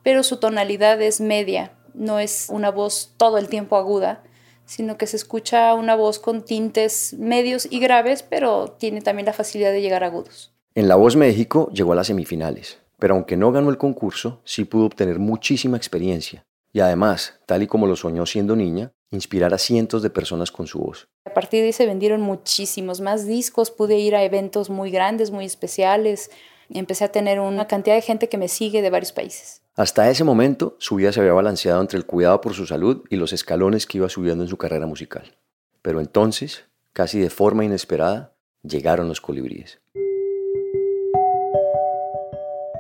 pero 0.01 0.23
su 0.23 0.38
tonalidad 0.38 1.01
es 1.01 1.19
media, 1.19 1.73
no 1.93 2.19
es 2.19 2.47
una 2.49 2.71
voz 2.71 3.15
todo 3.17 3.38
el 3.38 3.49
tiempo 3.49 3.75
aguda, 3.75 4.23
sino 4.65 4.97
que 4.97 5.07
se 5.07 5.17
escucha 5.17 5.73
una 5.73 5.95
voz 5.95 6.19
con 6.19 6.43
tintes 6.43 7.13
medios 7.13 7.67
y 7.69 7.79
graves, 7.79 8.23
pero 8.23 8.75
tiene 8.79 9.01
también 9.01 9.25
la 9.25 9.33
facilidad 9.33 9.71
de 9.71 9.81
llegar 9.81 10.03
agudos. 10.03 10.53
En 10.75 10.88
La 10.88 10.95
Voz 10.95 11.15
México 11.15 11.69
llegó 11.71 11.91
a 11.91 11.95
las 11.95 12.07
semifinales, 12.07 12.79
pero 12.97 13.13
aunque 13.13 13.38
no 13.38 13.51
ganó 13.51 13.69
el 13.69 13.77
concurso, 13.77 14.41
sí 14.43 14.65
pudo 14.65 14.86
obtener 14.86 15.19
muchísima 15.19 15.77
experiencia 15.77 16.47
y 16.71 16.79
además, 16.79 17.39
tal 17.45 17.62
y 17.62 17.67
como 17.67 17.86
lo 17.86 17.95
soñó 17.95 18.25
siendo 18.25 18.55
niña, 18.55 18.91
inspirar 19.12 19.53
a 19.53 19.59
cientos 19.59 20.01
de 20.01 20.09
personas 20.09 20.51
con 20.51 20.65
su 20.65 20.79
voz. 20.79 21.07
A 21.25 21.33
partir 21.36 21.59
de 21.59 21.67
ahí 21.67 21.73
se 21.73 21.86
vendieron 21.86 22.21
muchísimos 22.21 23.01
más 23.01 23.27
discos, 23.27 23.69
pude 23.69 23.99
ir 23.99 24.15
a 24.15 24.23
eventos 24.23 24.71
muy 24.71 24.89
grandes, 24.89 25.29
muy 25.29 25.45
especiales, 25.45 26.31
empecé 26.71 27.03
a 27.05 27.12
tener 27.12 27.39
una 27.39 27.67
cantidad 27.67 27.95
de 27.95 28.01
gente 28.01 28.27
que 28.27 28.39
me 28.39 28.47
sigue 28.47 28.81
de 28.81 28.89
varios 28.89 29.12
países. 29.12 29.62
Hasta 29.75 30.09
ese 30.09 30.23
momento, 30.23 30.75
su 30.79 30.95
vida 30.95 31.12
se 31.12 31.19
había 31.19 31.33
balanceado 31.33 31.81
entre 31.81 31.99
el 31.99 32.07
cuidado 32.07 32.41
por 32.41 32.55
su 32.55 32.65
salud 32.65 33.03
y 33.12 33.17
los 33.17 33.31
escalones 33.31 33.86
que 33.86 33.99
iba 33.99 34.09
subiendo 34.09 34.43
en 34.43 34.49
su 34.49 34.57
carrera 34.57 34.88
musical. 34.88 35.38
Pero 35.83 35.99
entonces, 35.99 36.65
casi 36.93 37.19
de 37.19 37.29
forma 37.29 37.63
inesperada, 37.63 38.33
llegaron 38.63 39.07
los 39.07 39.21
colibríes. 39.21 39.79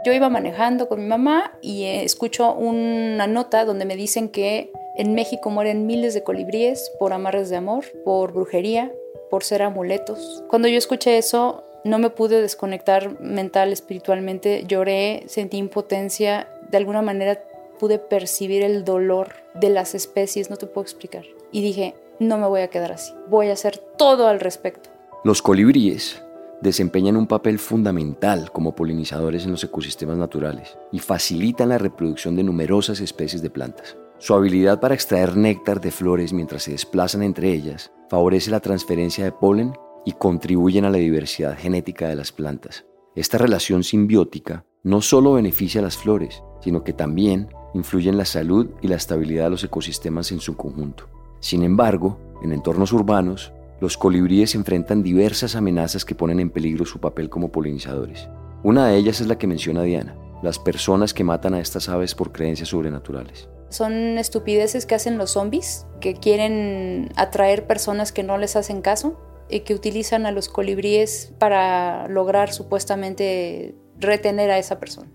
Yo 0.03 0.11
iba 0.11 0.29
manejando 0.29 0.89
con 0.89 0.99
mi 0.99 1.07
mamá 1.07 1.57
y 1.61 1.83
eh, 1.83 2.03
escucho 2.03 2.53
una 2.53 3.25
nota 3.25 3.63
donde 3.63 3.85
me 3.85 3.95
dicen 3.95 4.27
que 4.27 4.71
en 4.97 5.15
México 5.15 5.49
mueren 5.49 5.87
miles 5.87 6.13
de 6.13 6.23
colibríes 6.23 6.91
por 6.99 7.13
amarres 7.13 7.49
de 7.49 7.55
amor, 7.55 7.85
por 8.03 8.33
brujería, 8.33 8.91
por 9.29 9.43
ser 9.43 9.61
amuletos. 9.61 10.43
Cuando 10.49 10.67
yo 10.67 10.77
escuché 10.77 11.17
eso, 11.17 11.63
no 11.85 11.99
me 11.99 12.09
pude 12.09 12.41
desconectar 12.41 13.19
mental, 13.21 13.71
espiritualmente, 13.71 14.65
lloré, 14.67 15.23
sentí 15.27 15.57
impotencia, 15.57 16.49
de 16.69 16.77
alguna 16.77 17.01
manera 17.01 17.41
pude 17.79 17.97
percibir 17.97 18.63
el 18.63 18.83
dolor 18.83 19.33
de 19.53 19.69
las 19.69 19.95
especies, 19.95 20.49
no 20.49 20.57
te 20.57 20.67
puedo 20.67 20.83
explicar. 20.83 21.23
Y 21.51 21.61
dije, 21.61 21.95
no 22.19 22.37
me 22.37 22.47
voy 22.47 22.61
a 22.61 22.69
quedar 22.69 22.91
así, 22.91 23.13
voy 23.29 23.49
a 23.49 23.53
hacer 23.53 23.77
todo 23.77 24.27
al 24.27 24.39
respecto. 24.39 24.89
Los 25.23 25.41
colibríes 25.41 26.22
desempeñan 26.63 27.17
un 27.17 27.27
papel 27.27 27.59
fundamental 27.59 28.51
como 28.51 28.73
polinizadores 28.73 29.43
en 29.45 29.51
los 29.51 29.63
ecosistemas 29.63 30.17
naturales 30.17 30.77
y 30.91 30.99
facilitan 30.99 31.69
la 31.69 31.77
reproducción 31.77 32.35
de 32.35 32.43
numerosas 32.43 33.01
especies 33.01 33.41
de 33.41 33.49
plantas. 33.49 33.97
Su 34.17 34.33
habilidad 34.33 34.79
para 34.79 34.95
extraer 34.95 35.35
néctar 35.35 35.81
de 35.81 35.91
flores 35.91 36.31
mientras 36.31 36.63
se 36.63 36.71
desplazan 36.71 37.21
entre 37.23 37.51
ellas 37.51 37.91
favorece 38.09 38.49
la 38.51 38.61
transferencia 38.61 39.25
de 39.25 39.31
polen 39.31 39.73
y 40.05 40.13
contribuyen 40.13 40.85
a 40.85 40.89
la 40.89 40.97
diversidad 40.97 41.57
genética 41.57 42.07
de 42.07 42.15
las 42.15 42.31
plantas. 42.31 42.85
Esta 43.15 43.37
relación 43.37 43.83
simbiótica 43.83 44.65
no 44.83 45.01
solo 45.01 45.33
beneficia 45.33 45.81
a 45.81 45.83
las 45.83 45.97
flores, 45.97 46.41
sino 46.61 46.83
que 46.83 46.93
también 46.93 47.49
influye 47.73 48.09
en 48.09 48.17
la 48.17 48.25
salud 48.25 48.69
y 48.81 48.87
la 48.87 48.95
estabilidad 48.95 49.45
de 49.45 49.49
los 49.51 49.63
ecosistemas 49.63 50.31
en 50.31 50.39
su 50.39 50.55
conjunto. 50.55 51.09
Sin 51.39 51.63
embargo, 51.63 52.19
en 52.41 52.53
entornos 52.53 52.93
urbanos, 52.93 53.51
los 53.83 53.97
colibríes 53.97 54.55
enfrentan 54.55 55.03
diversas 55.03 55.57
amenazas 55.57 56.05
que 56.05 56.15
ponen 56.15 56.39
en 56.39 56.49
peligro 56.49 56.85
su 56.85 57.01
papel 57.01 57.29
como 57.29 57.51
polinizadores. 57.51 58.29
Una 58.63 58.87
de 58.87 58.95
ellas 58.95 59.19
es 59.19 59.27
la 59.27 59.37
que 59.37 59.45
menciona 59.45 59.83
Diana, 59.83 60.15
las 60.41 60.57
personas 60.57 61.13
que 61.13 61.25
matan 61.25 61.53
a 61.53 61.59
estas 61.59 61.89
aves 61.89 62.15
por 62.15 62.31
creencias 62.31 62.69
sobrenaturales. 62.69 63.49
Son 63.67 64.17
estupideces 64.17 64.85
que 64.85 64.95
hacen 64.95 65.17
los 65.17 65.31
zombies, 65.31 65.85
que 65.99 66.13
quieren 66.13 67.09
atraer 67.17 67.67
personas 67.67 68.13
que 68.13 68.23
no 68.23 68.37
les 68.37 68.55
hacen 68.55 68.81
caso 68.81 69.19
y 69.49 69.59
que 69.61 69.73
utilizan 69.73 70.25
a 70.25 70.31
los 70.31 70.47
colibríes 70.47 71.33
para 71.37 72.07
lograr 72.07 72.53
supuestamente 72.53 73.75
retener 73.99 74.49
a 74.49 74.59
esa 74.59 74.79
persona. 74.79 75.11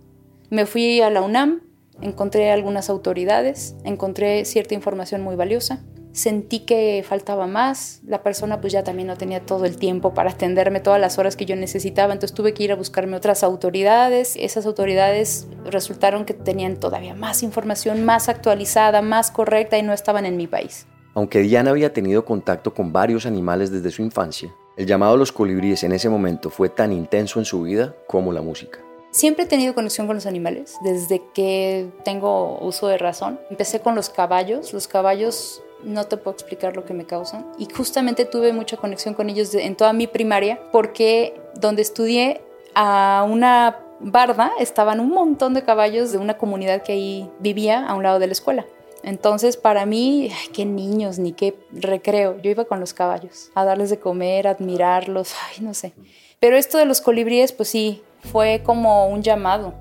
Me 0.51 0.67
fui 0.67 1.01
a 1.01 1.09
la 1.09 1.23
UNAM, 1.23 1.63
encontré 2.03 2.51
algunas 2.51 2.91
autoridades, 2.91 3.77
encontré 3.85 4.45
cierta 4.45 4.75
información 4.75 5.23
muy 5.23 5.37
valiosa 5.37 5.87
sentí 6.19 6.61
que 6.61 7.05
faltaba 7.09 7.47
más, 7.47 8.01
la 8.07 8.23
persona 8.23 8.61
pues 8.61 8.73
ya 8.73 8.85
también 8.85 9.09
no 9.09 9.17
tenía 9.17 9.41
todo 9.41 9.65
el 9.65 9.77
tiempo 9.77 10.13
para 10.15 10.31
atenderme 10.31 10.81
todas 10.81 11.01
las 11.01 11.19
horas 11.19 11.37
que 11.37 11.47
yo 11.47 11.57
necesitaba, 11.57 12.13
entonces 12.13 12.35
tuve 12.35 12.53
que 12.55 12.65
ir 12.65 12.73
a 12.73 12.77
buscarme 12.77 13.17
otras 13.17 13.43
autoridades, 13.43 14.37
esas 14.37 14.67
autoridades 14.67 15.47
resultaron 15.65 16.25
que 16.25 16.35
tenían 16.35 16.77
todavía 16.77 17.15
más 17.15 17.43
información, 17.43 18.05
más 18.05 18.29
actualizada, 18.29 19.01
más 19.01 19.31
correcta 19.31 19.79
y 19.79 19.83
no 19.83 19.93
estaban 19.93 20.27
en 20.27 20.37
mi 20.37 20.47
país. 20.47 20.87
Aunque 21.15 21.41
Diana 21.41 21.71
había 21.71 21.93
tenido 21.93 22.25
contacto 22.25 22.75
con 22.75 22.93
varios 22.93 23.25
animales 23.25 23.71
desde 23.71 23.91
su 23.91 24.03
infancia, 24.03 24.53
el 24.77 24.87
llamado 24.87 25.15
a 25.15 25.17
los 25.17 25.33
colibríes 25.33 25.83
en 25.85 25.93
ese 25.93 26.09
momento 26.09 26.51
fue 26.51 26.69
tan 26.69 26.93
intenso 26.93 27.39
en 27.39 27.45
su 27.45 27.63
vida 27.63 27.95
como 28.07 28.33
la 28.33 28.43
música. 28.43 28.81
Siempre 29.11 29.45
he 29.45 29.49
tenido 29.49 29.75
conexión 29.75 30.07
con 30.07 30.17
los 30.17 30.27
animales, 30.27 30.77
desde 30.85 31.23
que 31.33 31.89
tengo 32.05 32.59
uso 32.61 32.89
de 32.89 32.99
razón. 32.99 33.41
Empecé 33.51 33.81
con 33.81 33.95
los 33.95 34.11
caballos. 34.11 34.75
Los 34.75 34.87
caballos 34.87 35.63
no 35.83 36.05
te 36.05 36.17
puedo 36.17 36.35
explicar 36.35 36.77
lo 36.77 36.85
que 36.85 36.95
me 36.95 37.07
causan. 37.07 37.47
Y 37.59 37.69
justamente 37.73 38.25
tuve 38.25 38.53
mucha 38.53 38.77
conexión 38.77 39.15
con 39.15 39.31
ellos 39.31 39.55
en 39.55 39.77
toda 39.77 39.93
mi 39.93 40.07
primaria, 40.07 40.61
porque 40.73 41.41
donde 41.55 41.83
estudié 41.83 42.41
a 42.75 43.27
una 43.29 43.81
barda 44.01 44.53
estaban 44.59 45.01
un 45.01 45.11
montón 45.11 45.55
de 45.55 45.63
caballos 45.63 46.13
de 46.13 46.19
una 46.19 46.39
comunidad 46.39 46.83
que 46.83 46.93
ahí 46.93 47.31
vivía 47.41 47.87
a 47.87 47.95
un 47.95 48.03
lado 48.03 48.19
de 48.19 48.27
la 48.27 48.33
escuela. 48.33 48.67
Entonces, 49.03 49.57
para 49.57 49.87
mí, 49.87 50.31
qué 50.53 50.65
niños, 50.65 51.19
ni 51.19 51.33
qué 51.33 51.57
recreo. 51.73 52.41
Yo 52.43 52.51
iba 52.51 52.65
con 52.65 52.81
los 52.81 52.95
caballos 52.95 53.51
a 53.55 53.65
darles 53.65 53.91
de 53.91 53.99
comer, 53.99 54.47
a 54.49 54.51
admirarlos, 54.51 55.35
ay, 55.49 55.65
no 55.65 55.75
sé. 55.75 55.93
Pero 56.41 56.57
esto 56.57 56.79
de 56.79 56.85
los 56.85 57.01
colibríes, 57.01 57.53
pues 57.53 57.69
sí, 57.69 58.03
fue 58.31 58.63
como 58.65 59.07
un 59.09 59.23
llamado. 59.23 59.75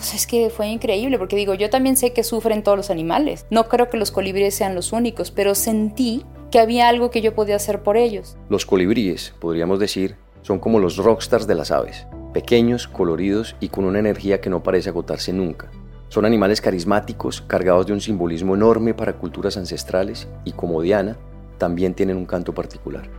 Pues 0.00 0.14
es 0.14 0.26
que 0.26 0.48
fue 0.48 0.68
increíble, 0.68 1.18
porque 1.18 1.36
digo, 1.36 1.52
yo 1.52 1.68
también 1.68 1.94
sé 1.98 2.14
que 2.14 2.24
sufren 2.24 2.62
todos 2.62 2.78
los 2.78 2.88
animales. 2.88 3.44
No 3.50 3.68
creo 3.68 3.90
que 3.90 3.98
los 3.98 4.10
colibríes 4.10 4.54
sean 4.54 4.74
los 4.74 4.94
únicos, 4.94 5.30
pero 5.30 5.54
sentí 5.54 6.24
que 6.50 6.58
había 6.58 6.88
algo 6.88 7.10
que 7.10 7.20
yo 7.20 7.34
podía 7.34 7.56
hacer 7.56 7.82
por 7.82 7.98
ellos. 7.98 8.38
Los 8.48 8.64
colibríes, 8.64 9.34
podríamos 9.38 9.78
decir, 9.78 10.16
son 10.40 10.58
como 10.58 10.78
los 10.78 10.96
rockstars 10.96 11.46
de 11.46 11.54
las 11.54 11.70
aves, 11.70 12.06
pequeños, 12.32 12.88
coloridos 12.88 13.56
y 13.60 13.68
con 13.68 13.84
una 13.84 13.98
energía 13.98 14.40
que 14.40 14.48
no 14.48 14.62
parece 14.62 14.88
agotarse 14.88 15.34
nunca. 15.34 15.70
Son 16.08 16.24
animales 16.24 16.62
carismáticos, 16.62 17.42
cargados 17.42 17.86
de 17.86 17.92
un 17.92 18.00
simbolismo 18.00 18.54
enorme 18.54 18.94
para 18.94 19.18
culturas 19.18 19.58
ancestrales 19.58 20.28
y 20.46 20.52
como 20.52 20.80
Diana, 20.80 21.18
también 21.58 21.92
tienen 21.92 22.16
un 22.16 22.24
canto 22.24 22.54
particular. 22.54 23.10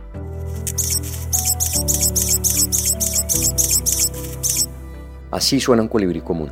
Así 5.30 5.60
suena 5.60 5.82
un 5.82 5.88
colibrí 5.88 6.20
común. 6.20 6.50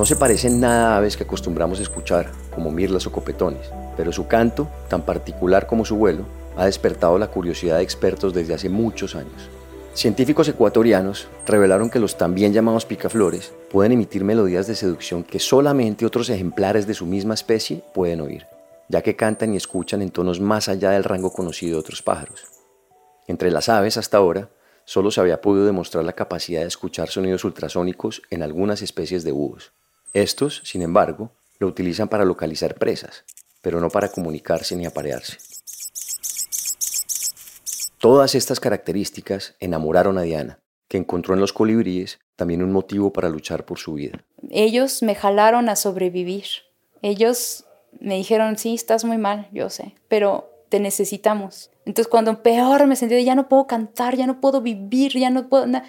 No 0.00 0.06
se 0.06 0.16
parecen 0.16 0.60
nada 0.60 0.94
a 0.94 0.96
aves 0.96 1.14
que 1.14 1.24
acostumbramos 1.24 1.78
a 1.78 1.82
escuchar, 1.82 2.32
como 2.54 2.70
mirlas 2.70 3.06
o 3.06 3.12
copetones, 3.12 3.70
pero 3.98 4.12
su 4.12 4.26
canto, 4.26 4.66
tan 4.88 5.02
particular 5.02 5.66
como 5.66 5.84
su 5.84 5.94
vuelo, 5.96 6.24
ha 6.56 6.64
despertado 6.64 7.18
la 7.18 7.26
curiosidad 7.26 7.76
de 7.76 7.82
expertos 7.82 8.32
desde 8.32 8.54
hace 8.54 8.70
muchos 8.70 9.14
años. 9.14 9.50
Científicos 9.92 10.48
ecuatorianos 10.48 11.28
revelaron 11.44 11.90
que 11.90 11.98
los 11.98 12.16
también 12.16 12.54
llamados 12.54 12.86
picaflores 12.86 13.52
pueden 13.70 13.92
emitir 13.92 14.24
melodías 14.24 14.66
de 14.66 14.74
seducción 14.74 15.22
que 15.22 15.38
solamente 15.38 16.06
otros 16.06 16.30
ejemplares 16.30 16.86
de 16.86 16.94
su 16.94 17.04
misma 17.04 17.34
especie 17.34 17.84
pueden 17.92 18.22
oír, 18.22 18.46
ya 18.88 19.02
que 19.02 19.16
cantan 19.16 19.52
y 19.52 19.58
escuchan 19.58 20.00
en 20.00 20.08
tonos 20.08 20.40
más 20.40 20.70
allá 20.70 20.92
del 20.92 21.04
rango 21.04 21.30
conocido 21.30 21.74
de 21.74 21.80
otros 21.80 22.00
pájaros. 22.00 22.46
Entre 23.26 23.50
las 23.50 23.68
aves 23.68 23.98
hasta 23.98 24.16
ahora, 24.16 24.48
solo 24.86 25.10
se 25.10 25.20
había 25.20 25.42
podido 25.42 25.66
demostrar 25.66 26.06
la 26.06 26.14
capacidad 26.14 26.62
de 26.62 26.68
escuchar 26.68 27.10
sonidos 27.10 27.44
ultrasónicos 27.44 28.22
en 28.30 28.42
algunas 28.42 28.80
especies 28.80 29.24
de 29.24 29.32
búhos. 29.32 29.74
Estos, 30.12 30.62
sin 30.64 30.82
embargo, 30.82 31.30
lo 31.58 31.68
utilizan 31.68 32.08
para 32.08 32.24
localizar 32.24 32.74
presas, 32.74 33.24
pero 33.62 33.80
no 33.80 33.90
para 33.90 34.08
comunicarse 34.08 34.74
ni 34.74 34.86
aparearse. 34.86 35.38
Todas 37.98 38.34
estas 38.34 38.60
características 38.60 39.54
enamoraron 39.60 40.18
a 40.18 40.22
Diana, 40.22 40.58
que 40.88 40.96
encontró 40.96 41.34
en 41.34 41.40
los 41.40 41.52
colibríes 41.52 42.18
también 42.34 42.62
un 42.62 42.72
motivo 42.72 43.12
para 43.12 43.28
luchar 43.28 43.64
por 43.64 43.78
su 43.78 43.94
vida. 43.94 44.24
Ellos 44.50 45.02
me 45.02 45.14
jalaron 45.14 45.68
a 45.68 45.76
sobrevivir. 45.76 46.46
Ellos 47.02 47.66
me 48.00 48.16
dijeron, 48.16 48.56
sí, 48.56 48.74
estás 48.74 49.04
muy 49.04 49.18
mal, 49.18 49.48
yo 49.52 49.68
sé, 49.68 49.94
pero 50.08 50.50
te 50.70 50.80
necesitamos. 50.80 51.70
Entonces 51.84 52.10
cuando 52.10 52.42
peor 52.42 52.86
me 52.86 52.96
sentí, 52.96 53.22
ya 53.22 53.34
no 53.34 53.48
puedo 53.48 53.66
cantar, 53.66 54.16
ya 54.16 54.26
no 54.26 54.40
puedo 54.40 54.62
vivir, 54.62 55.12
ya 55.12 55.30
no 55.30 55.48
puedo... 55.48 55.66
nada 55.66 55.84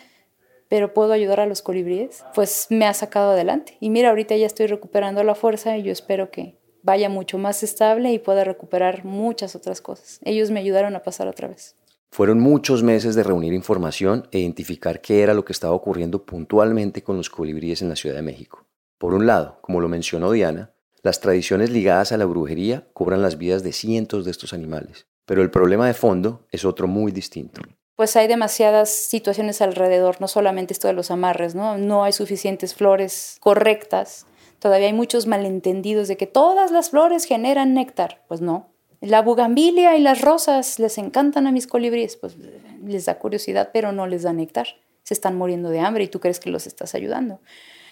pero 0.72 0.94
puedo 0.94 1.12
ayudar 1.12 1.42
a 1.42 1.46
los 1.46 1.62
colibríes, 1.62 2.24
pues 2.34 2.68
me 2.70 2.86
ha 2.86 2.94
sacado 2.94 3.32
adelante. 3.32 3.76
Y 3.82 3.90
mira, 3.90 4.08
ahorita 4.08 4.38
ya 4.38 4.46
estoy 4.46 4.68
recuperando 4.68 5.22
la 5.22 5.36
fuerza 5.36 5.76
y 5.76 5.84
yo 5.84 5.92
espero 5.92 6.32
que 6.32 6.62
vaya 6.82 7.10
mucho 7.10 7.38
más 7.38 7.62
estable 7.62 8.14
y 8.14 8.20
pueda 8.20 8.46
recuperar 8.46 9.04
muchas 9.04 9.54
otras 9.54 9.82
cosas. 9.82 10.22
Ellos 10.24 10.50
me 10.50 10.62
ayudaron 10.62 10.96
a 10.96 11.04
pasar 11.04 11.28
otra 11.28 11.50
vez. 11.50 11.76
Fueron 12.10 12.40
muchos 12.40 12.84
meses 12.84 13.16
de 13.16 13.24
reunir 13.24 13.52
información 13.52 14.30
e 14.32 14.40
identificar 14.40 15.02
qué 15.02 15.24
era 15.24 15.34
lo 15.34 15.44
que 15.44 15.52
estaba 15.52 15.74
ocurriendo 15.74 16.24
puntualmente 16.24 17.04
con 17.04 17.18
los 17.18 17.30
colibríes 17.30 17.82
en 17.82 17.90
la 17.90 17.98
Ciudad 17.98 18.16
de 18.16 18.22
México. 18.22 18.66
Por 18.98 19.14
un 19.14 19.28
lado, 19.28 19.58
como 19.60 19.82
lo 19.82 19.90
mencionó 19.90 20.32
Diana, 20.32 20.72
las 21.04 21.20
tradiciones 21.20 21.70
ligadas 21.70 22.14
a 22.14 22.18
la 22.18 22.26
brujería 22.26 22.88
cobran 22.94 23.22
las 23.22 23.38
vidas 23.38 23.62
de 23.62 23.74
cientos 23.74 24.24
de 24.24 24.32
estos 24.32 24.54
animales, 24.54 25.06
pero 25.26 25.42
el 25.42 25.52
problema 25.52 25.86
de 25.88 25.96
fondo 25.96 26.48
es 26.50 26.64
otro 26.64 26.88
muy 26.88 27.12
distinto 27.12 27.62
pues 28.02 28.16
hay 28.16 28.28
demasiadas 28.28 28.90
situaciones 28.90 29.62
alrededor, 29.62 30.20
no 30.22 30.28
solamente 30.28 30.74
esto 30.74 30.88
de 30.88 30.96
los 30.96 31.12
amarres, 31.12 31.54
¿no? 31.54 31.78
No 31.78 32.04
hay 32.04 32.14
suficientes 32.14 32.74
flores 32.74 33.38
correctas. 33.42 34.26
Todavía 34.58 34.88
hay 34.88 34.94
muchos 34.94 35.28
malentendidos 35.28 36.08
de 36.08 36.18
que 36.18 36.26
todas 36.26 36.72
las 36.72 36.90
flores 36.90 37.26
generan 37.26 37.76
néctar. 37.76 38.24
Pues 38.28 38.42
no. 38.42 38.72
La 39.02 39.22
bugambilia 39.22 39.96
y 39.98 40.02
las 40.02 40.22
rosas 40.22 40.80
les 40.80 40.98
encantan 40.98 41.46
a 41.46 41.52
mis 41.52 41.68
colibríes, 41.68 42.16
pues 42.16 42.38
les 42.84 43.06
da 43.06 43.20
curiosidad, 43.20 43.70
pero 43.72 43.92
no 43.92 44.08
les 44.08 44.24
da 44.24 44.34
néctar. 44.34 44.66
Se 45.04 45.14
están 45.14 45.38
muriendo 45.38 45.70
de 45.70 45.82
hambre 45.82 46.06
y 46.06 46.08
tú 46.08 46.20
crees 46.20 46.40
que 46.40 46.50
los 46.50 46.66
estás 46.66 46.96
ayudando. 46.96 47.40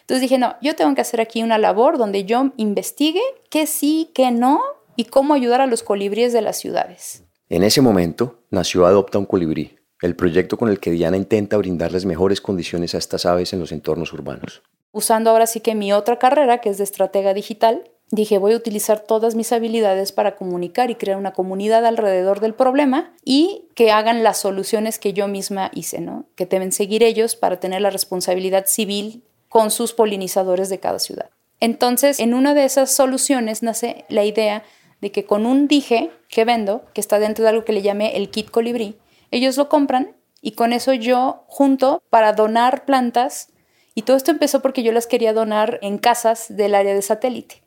Entonces 0.01 0.21
dije, 0.21 0.39
no, 0.39 0.55
yo 0.59 0.75
tengo 0.75 0.95
que 0.95 1.01
hacer 1.01 1.21
aquí 1.21 1.43
una 1.43 1.59
labor 1.59 1.99
donde 1.99 2.25
yo 2.25 2.51
investigue 2.57 3.21
qué 3.51 3.67
sí, 3.67 4.09
qué 4.15 4.31
no 4.31 4.59
y 4.95 5.05
cómo 5.05 5.35
ayudar 5.35 5.61
a 5.61 5.67
los 5.67 5.83
colibríes 5.83 6.33
de 6.33 6.41
las 6.41 6.57
ciudades. 6.57 7.25
En 7.47 7.61
ese 7.61 7.81
momento 7.81 8.43
nació 8.49 8.87
Adopta 8.87 9.19
un 9.19 9.25
colibrí, 9.25 9.78
el 10.01 10.15
proyecto 10.15 10.57
con 10.57 10.69
el 10.69 10.79
que 10.79 10.91
Diana 10.91 11.17
intenta 11.17 11.57
brindarles 11.57 12.05
mejores 12.05 12.41
condiciones 12.41 12.95
a 12.95 12.97
estas 12.97 13.25
aves 13.25 13.53
en 13.53 13.59
los 13.59 13.71
entornos 13.71 14.13
urbanos. 14.13 14.61
Usando 14.91 15.29
ahora 15.29 15.45
sí 15.45 15.59
que 15.59 15.75
mi 15.75 15.93
otra 15.93 16.17
carrera, 16.17 16.59
que 16.59 16.69
es 16.69 16.77
de 16.77 16.83
estratega 16.83 17.33
digital, 17.33 17.83
dije 18.11 18.39
voy 18.39 18.53
a 18.53 18.57
utilizar 18.57 19.01
todas 19.01 19.35
mis 19.35 19.51
habilidades 19.51 20.11
para 20.11 20.35
comunicar 20.35 20.89
y 20.89 20.95
crear 20.95 21.17
una 21.17 21.33
comunidad 21.33 21.85
alrededor 21.85 22.39
del 22.39 22.55
problema 22.55 23.13
y 23.23 23.67
que 23.75 23.91
hagan 23.91 24.23
las 24.23 24.39
soluciones 24.39 24.97
que 24.97 25.13
yo 25.13 25.27
misma 25.27 25.69
hice, 25.73 26.01
¿no? 26.01 26.25
Que 26.35 26.45
deben 26.45 26.71
seguir 26.71 27.03
ellos 27.03 27.35
para 27.35 27.59
tener 27.59 27.81
la 27.81 27.91
responsabilidad 27.91 28.65
civil 28.65 29.23
con 29.47 29.69
sus 29.69 29.93
polinizadores 29.93 30.69
de 30.69 30.79
cada 30.79 30.99
ciudad. 30.99 31.29
Entonces, 31.59 32.19
en 32.19 32.33
una 32.33 32.53
de 32.53 32.63
esas 32.63 32.91
soluciones 32.91 33.63
nace 33.63 34.05
la 34.09 34.23
idea 34.23 34.63
de 35.01 35.11
que 35.11 35.25
con 35.25 35.45
un 35.45 35.67
dije 35.67 36.09
que 36.29 36.45
vendo, 36.45 36.83
que 36.93 37.01
está 37.01 37.19
dentro 37.19 37.43
de 37.43 37.49
algo 37.49 37.65
que 37.65 37.73
le 37.73 37.81
llamé 37.81 38.15
el 38.15 38.29
kit 38.29 38.49
colibrí, 38.49 38.95
ellos 39.31 39.57
lo 39.57 39.69
compran 39.69 40.15
y 40.41 40.51
con 40.51 40.73
eso 40.73 40.93
yo 40.93 41.43
junto 41.47 42.01
para 42.09 42.33
donar 42.33 42.85
plantas 42.85 43.49
y 43.95 44.03
todo 44.03 44.17
esto 44.17 44.31
empezó 44.31 44.61
porque 44.61 44.83
yo 44.83 44.91
las 44.91 45.07
quería 45.07 45.33
donar 45.33 45.79
en 45.81 45.97
casas 45.97 46.45
del 46.55 46.75
área 46.75 46.93
de 46.93 47.01
satélite. 47.01 47.61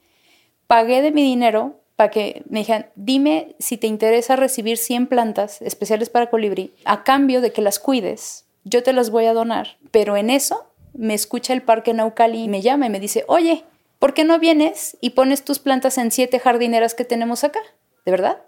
Pagué 0.67 1.03
de 1.03 1.13
mi 1.13 1.23
dinero 1.23 1.81
para 1.97 2.11
que 2.11 2.43
me 2.49 2.61
dijeran, 2.61 2.87
dime 2.95 3.55
si 3.59 3.77
te 3.77 3.87
interesa 3.87 4.37
recibir 4.37 4.79
100 4.79 5.09
plantas 5.09 5.61
especiales 5.61 6.09
para 6.09 6.31
colibrí 6.31 6.73
a 6.85 7.05
cambio 7.05 7.41
de 7.41 7.53
que 7.53 7.63
las 7.63 7.79
cuides. 7.79 8.47
Yo 8.65 8.83
te 8.83 8.93
las 8.93 9.11
voy 9.11 9.27
a 9.27 9.35
donar, 9.35 9.77
pero 9.91 10.17
en 10.17 10.31
eso 10.31 10.67
me 10.95 11.15
escucha 11.15 11.53
el 11.53 11.63
parque 11.63 11.95
Naucali 11.95 12.45
y 12.45 12.49
me 12.49 12.63
llama 12.63 12.87
y 12.87 12.91
me 12.91 13.01
dice, 13.01 13.25
oye, 13.29 13.65
¿por 13.99 14.15
qué 14.15 14.25
no 14.25 14.39
vienes 14.39 14.97
y 15.01 15.11
pones 15.11 15.45
tus 15.45 15.59
plantas 15.59 15.99
en 15.99 16.11
siete 16.11 16.39
jardineras 16.39 16.95
que 16.95 17.05
tenemos 17.05 17.45
acá? 17.45 17.61
¿De 18.05 18.11
verdad? 18.11 18.43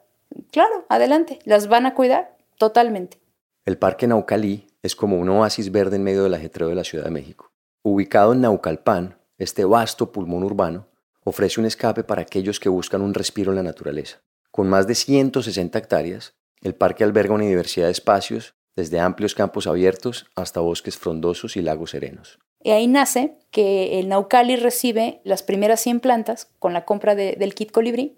Claro, 0.51 0.87
adelante, 0.89 1.39
las 1.45 1.69
van 1.69 1.87
a 1.87 1.95
cuidar. 1.95 2.34
Totalmente. 2.59 3.19
El 3.65 3.79
Parque 3.79 4.07
Naucalí 4.07 4.67
es 4.83 4.95
como 4.95 5.19
un 5.19 5.29
oasis 5.31 5.73
verde 5.73 5.97
en 5.97 6.05
medio 6.05 6.23
del 6.23 6.35
ajetreo 6.35 6.69
de 6.69 6.75
la 6.75 6.85
Ciudad 6.85 7.05
de 7.05 7.11
México. 7.11 7.51
Ubicado 7.83 8.33
en 8.33 8.43
Naucalpan, 8.43 9.19
este 9.39 9.65
vasto 9.65 10.13
pulmón 10.13 10.45
urbano 10.45 10.87
ofrece 11.25 11.61
un 11.61 11.67
escape 11.67 12.05
para 12.05 12.23
aquellos 12.23 12.61
que 12.61 12.69
buscan 12.69 13.03
un 13.03 13.15
respiro 13.15 13.51
en 13.51 13.57
la 13.57 13.63
naturaleza. 13.63 14.21
Con 14.51 14.69
más 14.69 14.87
de 14.87 14.95
160 14.95 15.79
hectáreas, 15.79 16.35
el 16.61 16.75
parque 16.75 17.05
alberga 17.05 17.35
una 17.35 17.45
diversidad 17.45 17.87
de 17.87 17.93
espacios, 17.93 18.55
desde 18.77 19.01
amplios 19.01 19.35
campos 19.35 19.67
abiertos 19.67 20.27
hasta 20.35 20.61
bosques 20.61 20.97
frondosos 20.97 21.57
y 21.57 21.63
lagos 21.63 21.91
serenos. 21.91 22.39
Y 22.63 22.71
ahí 22.71 22.87
nace 22.87 23.39
que 23.51 24.01
el 24.01 24.09
Naucali 24.09 24.57
recibe 24.57 25.21
las 25.25 25.43
primeras 25.43 25.81
100 25.81 26.01
plantas 26.01 26.49
con 26.59 26.73
la 26.73 26.85
compra 26.85 27.15
del 27.15 27.55
kit 27.55 27.71
colibrí 27.71 28.17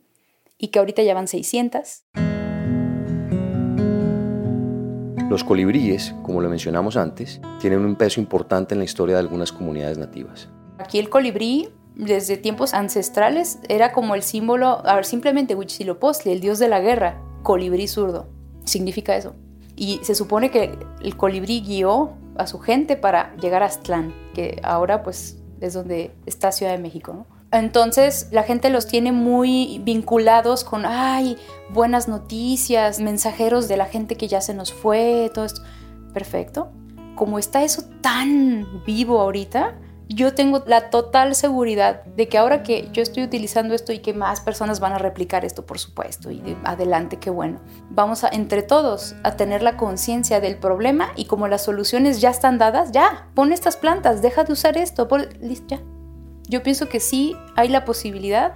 y 0.59 0.69
que 0.69 0.79
ahorita 0.79 1.03
ya 1.03 1.15
van 1.15 1.29
600. 1.29 2.05
Los 5.29 5.43
colibríes, 5.43 6.15
como 6.23 6.41
lo 6.41 6.49
mencionamos 6.49 6.97
antes, 6.97 7.41
tienen 7.59 7.85
un 7.85 7.97
peso 7.97 8.21
importante 8.21 8.75
en 8.75 8.79
la 8.79 8.85
historia 8.85 9.17
de 9.17 9.23
algunas 9.23 9.51
comunidades 9.51 9.99
nativas. 9.99 10.49
Aquí 10.79 11.01
el 11.01 11.09
colibrí, 11.09 11.69
desde 11.97 12.37
tiempos 12.37 12.75
ancestrales, 12.75 13.59
era 13.69 13.91
como 13.93 14.15
el 14.15 14.23
símbolo, 14.23 14.87
a 14.87 14.95
ver, 14.95 15.05
simplemente 15.05 15.57
Huitzilopochtli, 15.57 16.31
el 16.31 16.41
dios 16.41 16.61
de 16.61 16.69
la 16.69 16.79
guerra, 16.79 17.21
colibrí 17.43 17.89
zurdo, 17.89 18.29
significa 18.65 19.17
eso. 19.17 19.35
Y 19.75 19.99
se 20.05 20.15
supone 20.15 20.53
que 20.53 20.79
el 21.03 21.17
colibrí 21.17 21.61
guió 21.61 22.13
a 22.37 22.47
su 22.47 22.61
gente 22.61 22.97
para 22.97 23.35
llegar 23.37 23.65
a 23.65 23.67
Aztlán, 23.67 24.15
que 24.33 24.61
ahora 24.63 25.03
pues 25.03 25.43
es 25.61 25.75
donde 25.75 26.13
está 26.27 26.53
Ciudad 26.53 26.71
de 26.71 26.79
México, 26.79 27.13
¿no? 27.13 27.36
Entonces 27.53 28.29
la 28.33 28.43
gente 28.43 28.71
los 28.71 28.87
tiene 28.87 29.13
muy 29.13 29.81
vinculados 29.85 30.65
con, 30.65 30.85
ay, 30.85 31.37
buenas 31.71 32.09
noticias, 32.09 33.01
mensajeros 33.01 33.69
de 33.69 33.77
la 33.77 33.87
gente 33.87 34.17
que 34.17 34.29
ya 34.29 34.41
se 34.41 34.55
nos 34.55 34.73
fue, 34.73 35.31
todo 35.33 35.45
esto. 35.45 35.63
Perfecto. 36.13 36.71
Como 37.15 37.39
está 37.39 37.63
eso 37.63 37.83
tan 38.03 38.85
vivo 38.85 39.21
ahorita, 39.21 39.79
yo 40.09 40.35
tengo 40.35 40.63
la 40.67 40.91
total 40.91 41.35
seguridad 41.35 42.05
de 42.05 42.29
que 42.29 42.39
ahora 42.39 42.63
que 42.63 42.89
yo 42.93 43.03
estoy 43.03 43.25
utilizando 43.25 43.75
esto 43.75 43.93
y 43.93 43.99
que 43.99 44.13
más 44.13 44.41
personas 44.41 44.79
van 44.79 44.93
a 44.93 44.99
replicar 44.99 45.45
esto, 45.45 45.67
por 45.67 45.79
supuesto, 45.79 46.31
y 46.31 46.41
de 46.41 46.57
adelante, 46.65 47.19
qué 47.19 47.31
bueno, 47.31 47.61
vamos 47.91 48.23
a, 48.23 48.29
entre 48.29 48.63
todos, 48.63 49.17
a 49.25 49.37
tener 49.37 49.63
la 49.63 49.77
conciencia 49.77 50.41
del 50.41 50.59
problema 50.59 51.11
y 51.17 51.25
como 51.25 51.49
las 51.49 51.65
soluciones 51.65 52.21
ya 52.21 52.31
están 52.31 52.59
dadas, 52.59 52.93
ya, 52.93 53.29
pon 53.35 53.53
estas 53.53 53.77
plantas, 53.77 54.23
deja 54.23 54.45
de 54.45 54.53
usar 54.53 54.77
esto, 54.77 55.09
listo, 55.41 55.67
ya. 55.77 55.96
Yo 56.49 56.63
pienso 56.63 56.89
que 56.89 57.01
sí 57.01 57.37
hay 57.57 57.69
la 57.69 57.85
posibilidad 57.85 58.55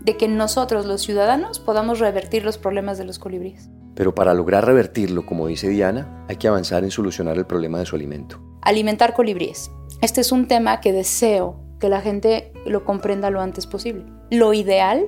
de 0.00 0.16
que 0.16 0.28
nosotros, 0.28 0.86
los 0.86 1.02
ciudadanos, 1.02 1.58
podamos 1.58 1.98
revertir 1.98 2.44
los 2.44 2.56
problemas 2.56 2.98
de 2.98 3.04
los 3.04 3.18
colibríes. 3.18 3.68
Pero 3.94 4.14
para 4.14 4.32
lograr 4.32 4.64
revertirlo, 4.64 5.26
como 5.26 5.48
dice 5.48 5.68
Diana, 5.68 6.24
hay 6.28 6.36
que 6.36 6.48
avanzar 6.48 6.84
en 6.84 6.90
solucionar 6.90 7.36
el 7.36 7.46
problema 7.46 7.78
de 7.78 7.86
su 7.86 7.96
alimento. 7.96 8.40
Alimentar 8.62 9.12
colibríes. 9.12 9.70
Este 10.00 10.20
es 10.20 10.30
un 10.30 10.46
tema 10.46 10.80
que 10.80 10.92
deseo 10.92 11.60
que 11.80 11.88
la 11.88 12.00
gente 12.00 12.52
lo 12.64 12.84
comprenda 12.84 13.30
lo 13.30 13.40
antes 13.40 13.66
posible. 13.66 14.04
Lo 14.30 14.54
ideal 14.54 15.06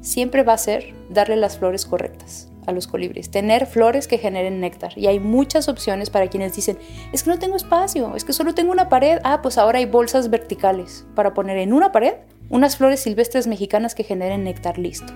siempre 0.00 0.42
va 0.42 0.54
a 0.54 0.58
ser 0.58 0.94
darle 1.10 1.36
las 1.36 1.58
flores 1.58 1.84
correctas 1.84 2.48
a 2.66 2.72
los 2.72 2.86
colibríes, 2.86 3.30
tener 3.30 3.66
flores 3.66 4.08
que 4.08 4.18
generen 4.18 4.60
néctar. 4.60 4.96
Y 4.96 5.06
hay 5.06 5.20
muchas 5.20 5.68
opciones 5.68 6.10
para 6.10 6.28
quienes 6.28 6.54
dicen, 6.54 6.78
es 7.12 7.22
que 7.22 7.30
no 7.30 7.38
tengo 7.38 7.56
espacio, 7.56 8.14
es 8.16 8.24
que 8.24 8.32
solo 8.32 8.54
tengo 8.54 8.72
una 8.72 8.88
pared. 8.88 9.18
Ah, 9.24 9.42
pues 9.42 9.58
ahora 9.58 9.78
hay 9.78 9.86
bolsas 9.86 10.30
verticales 10.30 11.06
para 11.14 11.34
poner 11.34 11.58
en 11.58 11.72
una 11.72 11.92
pared 11.92 12.14
unas 12.50 12.76
flores 12.76 13.00
silvestres 13.00 13.46
mexicanas 13.46 13.94
que 13.94 14.04
generen 14.04 14.44
néctar 14.44 14.78
listo. 14.78 15.12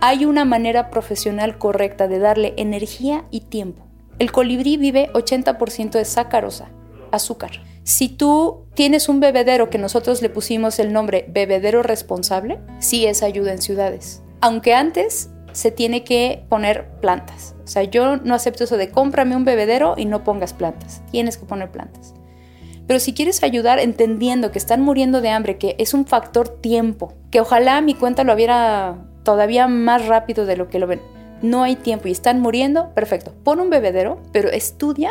Hay 0.00 0.24
una 0.24 0.44
manera 0.44 0.90
profesional 0.90 1.58
correcta 1.58 2.06
de 2.06 2.18
darle 2.18 2.54
energía 2.56 3.24
y 3.30 3.40
tiempo. 3.40 3.86
El 4.18 4.32
colibrí 4.32 4.76
vive 4.76 5.10
80% 5.14 5.90
de 5.92 6.04
sacarosa, 6.04 6.68
azúcar. 7.12 7.62
Si 7.82 8.08
tú 8.08 8.64
tienes 8.74 9.08
un 9.08 9.20
bebedero 9.20 9.70
que 9.70 9.78
nosotros 9.78 10.20
le 10.20 10.28
pusimos 10.28 10.78
el 10.78 10.92
nombre 10.92 11.24
bebedero 11.28 11.82
responsable, 11.82 12.58
sí 12.78 13.06
es 13.06 13.22
ayuda 13.22 13.52
en 13.52 13.62
ciudades. 13.62 14.22
Aunque 14.40 14.74
antes 14.74 15.30
se 15.56 15.70
tiene 15.70 16.04
que 16.04 16.44
poner 16.50 16.86
plantas. 17.00 17.54
O 17.64 17.66
sea, 17.66 17.82
yo 17.82 18.18
no 18.18 18.34
acepto 18.34 18.64
eso 18.64 18.76
de 18.76 18.90
cómprame 18.90 19.34
un 19.34 19.46
bebedero 19.46 19.94
y 19.96 20.04
no 20.04 20.22
pongas 20.22 20.52
plantas. 20.52 21.00
Tienes 21.10 21.38
que 21.38 21.46
poner 21.46 21.70
plantas. 21.70 22.12
Pero 22.86 23.00
si 23.00 23.14
quieres 23.14 23.42
ayudar 23.42 23.78
entendiendo 23.78 24.52
que 24.52 24.58
están 24.58 24.82
muriendo 24.82 25.22
de 25.22 25.30
hambre, 25.30 25.56
que 25.56 25.74
es 25.78 25.94
un 25.94 26.04
factor 26.04 26.46
tiempo, 26.50 27.14
que 27.30 27.40
ojalá 27.40 27.80
mi 27.80 27.94
cuenta 27.94 28.22
lo 28.22 28.34
hubiera 28.34 28.98
todavía 29.22 29.66
más 29.66 30.06
rápido 30.06 30.44
de 30.44 30.58
lo 30.58 30.68
que 30.68 30.78
lo 30.78 30.86
ven. 30.86 31.00
No 31.40 31.62
hay 31.62 31.76
tiempo 31.76 32.06
y 32.08 32.12
están 32.12 32.38
muriendo, 32.42 32.92
perfecto. 32.92 33.32
Pon 33.42 33.58
un 33.58 33.70
bebedero, 33.70 34.20
pero 34.32 34.50
estudia 34.50 35.10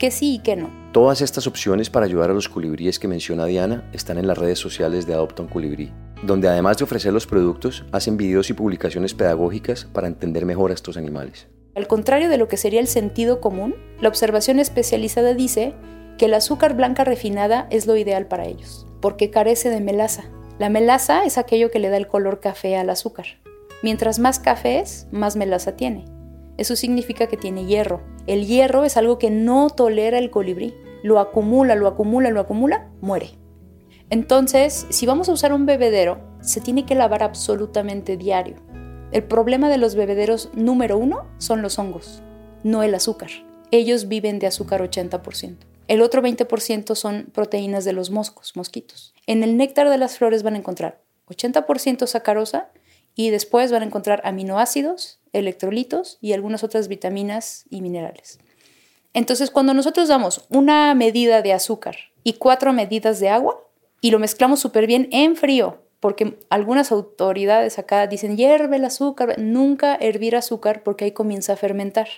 que 0.00 0.10
sí 0.10 0.34
y 0.34 0.38
que 0.40 0.56
no. 0.56 0.70
Todas 0.90 1.20
estas 1.20 1.46
opciones 1.46 1.88
para 1.88 2.06
ayudar 2.06 2.30
a 2.30 2.34
los 2.34 2.48
colibríes 2.48 2.98
que 2.98 3.06
menciona 3.06 3.46
Diana 3.46 3.88
están 3.92 4.18
en 4.18 4.26
las 4.26 4.38
redes 4.38 4.58
sociales 4.58 5.06
de 5.06 5.14
Adopta 5.14 5.42
un 5.42 5.48
Colibrí, 5.48 5.92
donde 6.24 6.48
además 6.48 6.78
de 6.78 6.84
ofrecer 6.84 7.12
los 7.12 7.26
productos, 7.26 7.84
hacen 7.92 8.16
videos 8.16 8.50
y 8.50 8.54
publicaciones 8.54 9.14
pedagógicas 9.14 9.84
para 9.84 10.06
entender 10.06 10.46
mejor 10.46 10.70
a 10.70 10.74
estos 10.74 10.96
animales. 10.96 11.48
Al 11.74 11.86
contrario 11.86 12.28
de 12.28 12.38
lo 12.38 12.48
que 12.48 12.56
sería 12.56 12.80
el 12.80 12.86
sentido 12.86 13.40
común, 13.40 13.74
la 14.00 14.08
observación 14.08 14.58
especializada 14.58 15.34
dice 15.34 15.74
que 16.18 16.26
el 16.26 16.34
azúcar 16.34 16.74
blanca 16.74 17.04
refinada 17.04 17.66
es 17.70 17.86
lo 17.86 17.96
ideal 17.96 18.26
para 18.26 18.46
ellos, 18.46 18.86
porque 19.00 19.30
carece 19.30 19.70
de 19.70 19.80
melaza. 19.80 20.24
La 20.58 20.68
melaza 20.68 21.24
es 21.24 21.36
aquello 21.36 21.70
que 21.70 21.80
le 21.80 21.88
da 21.88 21.96
el 21.96 22.06
color 22.06 22.38
café 22.38 22.76
al 22.76 22.90
azúcar. 22.90 23.26
Mientras 23.82 24.18
más 24.20 24.38
café 24.38 24.78
es, 24.78 25.08
más 25.10 25.36
melaza 25.36 25.76
tiene. 25.76 26.04
Eso 26.56 26.76
significa 26.76 27.26
que 27.26 27.36
tiene 27.36 27.66
hierro. 27.66 28.02
El 28.28 28.46
hierro 28.46 28.84
es 28.84 28.96
algo 28.96 29.18
que 29.18 29.30
no 29.30 29.68
tolera 29.68 30.18
el 30.18 30.30
colibrí. 30.30 30.74
Lo 31.02 31.18
acumula, 31.18 31.74
lo 31.74 31.88
acumula, 31.88 32.30
lo 32.30 32.40
acumula, 32.40 32.88
muere. 33.00 33.30
Entonces, 34.14 34.86
si 34.90 35.06
vamos 35.06 35.28
a 35.28 35.32
usar 35.32 35.52
un 35.52 35.66
bebedero, 35.66 36.20
se 36.40 36.60
tiene 36.60 36.86
que 36.86 36.94
lavar 36.94 37.24
absolutamente 37.24 38.16
diario. 38.16 38.54
El 39.10 39.24
problema 39.24 39.68
de 39.68 39.76
los 39.76 39.96
bebederos 39.96 40.50
número 40.54 40.96
uno 40.98 41.26
son 41.38 41.62
los 41.62 41.80
hongos, 41.80 42.22
no 42.62 42.84
el 42.84 42.94
azúcar. 42.94 43.30
Ellos 43.72 44.06
viven 44.06 44.38
de 44.38 44.46
azúcar 44.46 44.88
80%. 44.88 45.56
El 45.88 46.00
otro 46.00 46.22
20% 46.22 46.94
son 46.94 47.26
proteínas 47.32 47.84
de 47.84 47.92
los 47.92 48.10
moscos, 48.10 48.52
mosquitos. 48.54 49.14
En 49.26 49.42
el 49.42 49.56
néctar 49.56 49.90
de 49.90 49.98
las 49.98 50.16
flores 50.16 50.44
van 50.44 50.54
a 50.54 50.58
encontrar 50.58 51.00
80% 51.26 52.06
sacarosa 52.06 52.68
y 53.16 53.30
después 53.30 53.72
van 53.72 53.82
a 53.82 53.86
encontrar 53.86 54.22
aminoácidos, 54.24 55.18
electrolitos 55.32 56.18
y 56.20 56.34
algunas 56.34 56.62
otras 56.62 56.86
vitaminas 56.86 57.64
y 57.68 57.80
minerales. 57.80 58.38
Entonces, 59.12 59.50
cuando 59.50 59.74
nosotros 59.74 60.06
damos 60.06 60.44
una 60.50 60.94
medida 60.94 61.42
de 61.42 61.52
azúcar 61.52 61.96
y 62.22 62.34
cuatro 62.34 62.72
medidas 62.72 63.18
de 63.18 63.30
agua 63.30 63.64
y 64.04 64.10
lo 64.10 64.18
mezclamos 64.18 64.60
súper 64.60 64.86
bien 64.86 65.08
en 65.12 65.34
frío, 65.34 65.78
porque 65.98 66.38
algunas 66.50 66.92
autoridades 66.92 67.78
acá 67.78 68.06
dicen 68.06 68.36
hierve 68.36 68.76
el 68.76 68.84
azúcar, 68.84 69.36
nunca 69.38 69.94
hervir 69.94 70.36
azúcar 70.36 70.82
porque 70.82 71.06
ahí 71.06 71.12
comienza 71.12 71.54
a 71.54 71.56
fermentar. 71.56 72.08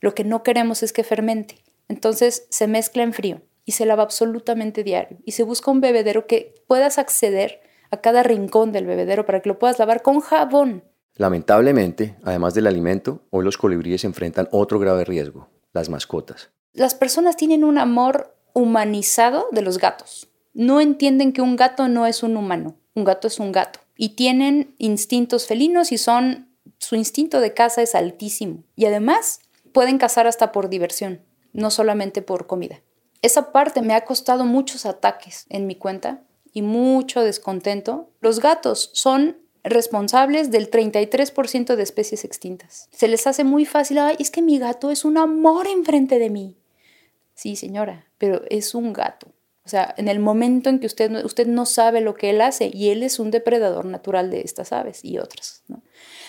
Lo 0.00 0.14
que 0.14 0.24
no 0.24 0.42
queremos 0.42 0.82
es 0.82 0.94
que 0.94 1.04
fermente. 1.04 1.58
Entonces 1.86 2.46
se 2.48 2.66
mezcla 2.66 3.02
en 3.02 3.12
frío 3.12 3.42
y 3.66 3.72
se 3.72 3.84
lava 3.84 4.04
absolutamente 4.04 4.84
diario 4.84 5.18
y 5.26 5.32
se 5.32 5.42
busca 5.42 5.70
un 5.70 5.82
bebedero 5.82 6.26
que 6.26 6.54
puedas 6.66 6.96
acceder 6.96 7.60
a 7.90 8.00
cada 8.00 8.22
rincón 8.22 8.72
del 8.72 8.86
bebedero 8.86 9.26
para 9.26 9.42
que 9.42 9.50
lo 9.50 9.58
puedas 9.58 9.78
lavar 9.78 10.00
con 10.00 10.20
jabón. 10.20 10.82
Lamentablemente, 11.14 12.16
además 12.22 12.54
del 12.54 12.68
alimento, 12.68 13.20
hoy 13.28 13.44
los 13.44 13.58
colibríes 13.58 14.04
enfrentan 14.04 14.48
otro 14.50 14.78
grave 14.78 15.04
riesgo, 15.04 15.50
las 15.74 15.90
mascotas. 15.90 16.52
Las 16.72 16.94
personas 16.94 17.36
tienen 17.36 17.64
un 17.64 17.76
amor 17.76 18.34
humanizado 18.54 19.48
de 19.52 19.60
los 19.60 19.76
gatos. 19.76 20.30
No 20.54 20.80
entienden 20.80 21.32
que 21.32 21.42
un 21.42 21.56
gato 21.56 21.88
no 21.88 22.06
es 22.06 22.22
un 22.22 22.36
humano, 22.36 22.76
un 22.94 23.04
gato 23.04 23.28
es 23.28 23.40
un 23.40 23.52
gato. 23.52 23.80
Y 23.96 24.10
tienen 24.10 24.74
instintos 24.78 25.46
felinos 25.46 25.92
y 25.92 25.98
son, 25.98 26.48
su 26.78 26.96
instinto 26.96 27.40
de 27.40 27.52
caza 27.52 27.82
es 27.82 27.94
altísimo. 27.94 28.62
Y 28.76 28.86
además 28.86 29.40
pueden 29.72 29.98
cazar 29.98 30.26
hasta 30.26 30.52
por 30.52 30.68
diversión, 30.68 31.20
no 31.52 31.70
solamente 31.70 32.22
por 32.22 32.46
comida. 32.46 32.80
Esa 33.20 33.52
parte 33.52 33.82
me 33.82 33.94
ha 33.94 34.04
costado 34.04 34.44
muchos 34.44 34.86
ataques 34.86 35.46
en 35.48 35.66
mi 35.66 35.74
cuenta 35.74 36.22
y 36.52 36.62
mucho 36.62 37.22
descontento. 37.22 38.10
Los 38.20 38.40
gatos 38.40 38.90
son 38.94 39.38
responsables 39.64 40.50
del 40.50 40.70
33% 40.70 41.74
de 41.74 41.82
especies 41.82 42.24
extintas. 42.24 42.88
Se 42.92 43.08
les 43.08 43.26
hace 43.26 43.42
muy 43.42 43.64
fácil, 43.64 43.98
ay, 43.98 44.16
es 44.18 44.30
que 44.30 44.42
mi 44.42 44.58
gato 44.58 44.90
es 44.90 45.04
un 45.04 45.18
amor 45.18 45.66
enfrente 45.66 46.18
de 46.18 46.30
mí. 46.30 46.56
Sí, 47.34 47.56
señora, 47.56 48.06
pero 48.18 48.42
es 48.50 48.74
un 48.74 48.92
gato. 48.92 49.28
O 49.66 49.68
sea, 49.70 49.94
en 49.96 50.08
el 50.08 50.18
momento 50.18 50.68
en 50.68 50.78
que 50.78 50.86
usted, 50.86 51.24
usted 51.24 51.46
no 51.46 51.64
sabe 51.64 52.02
lo 52.02 52.14
que 52.14 52.28
él 52.28 52.42
hace 52.42 52.70
y 52.72 52.90
él 52.90 53.02
es 53.02 53.18
un 53.18 53.30
depredador 53.30 53.86
natural 53.86 54.30
de 54.30 54.42
estas 54.42 54.72
aves 54.72 55.02
y 55.02 55.18
otras. 55.18 55.62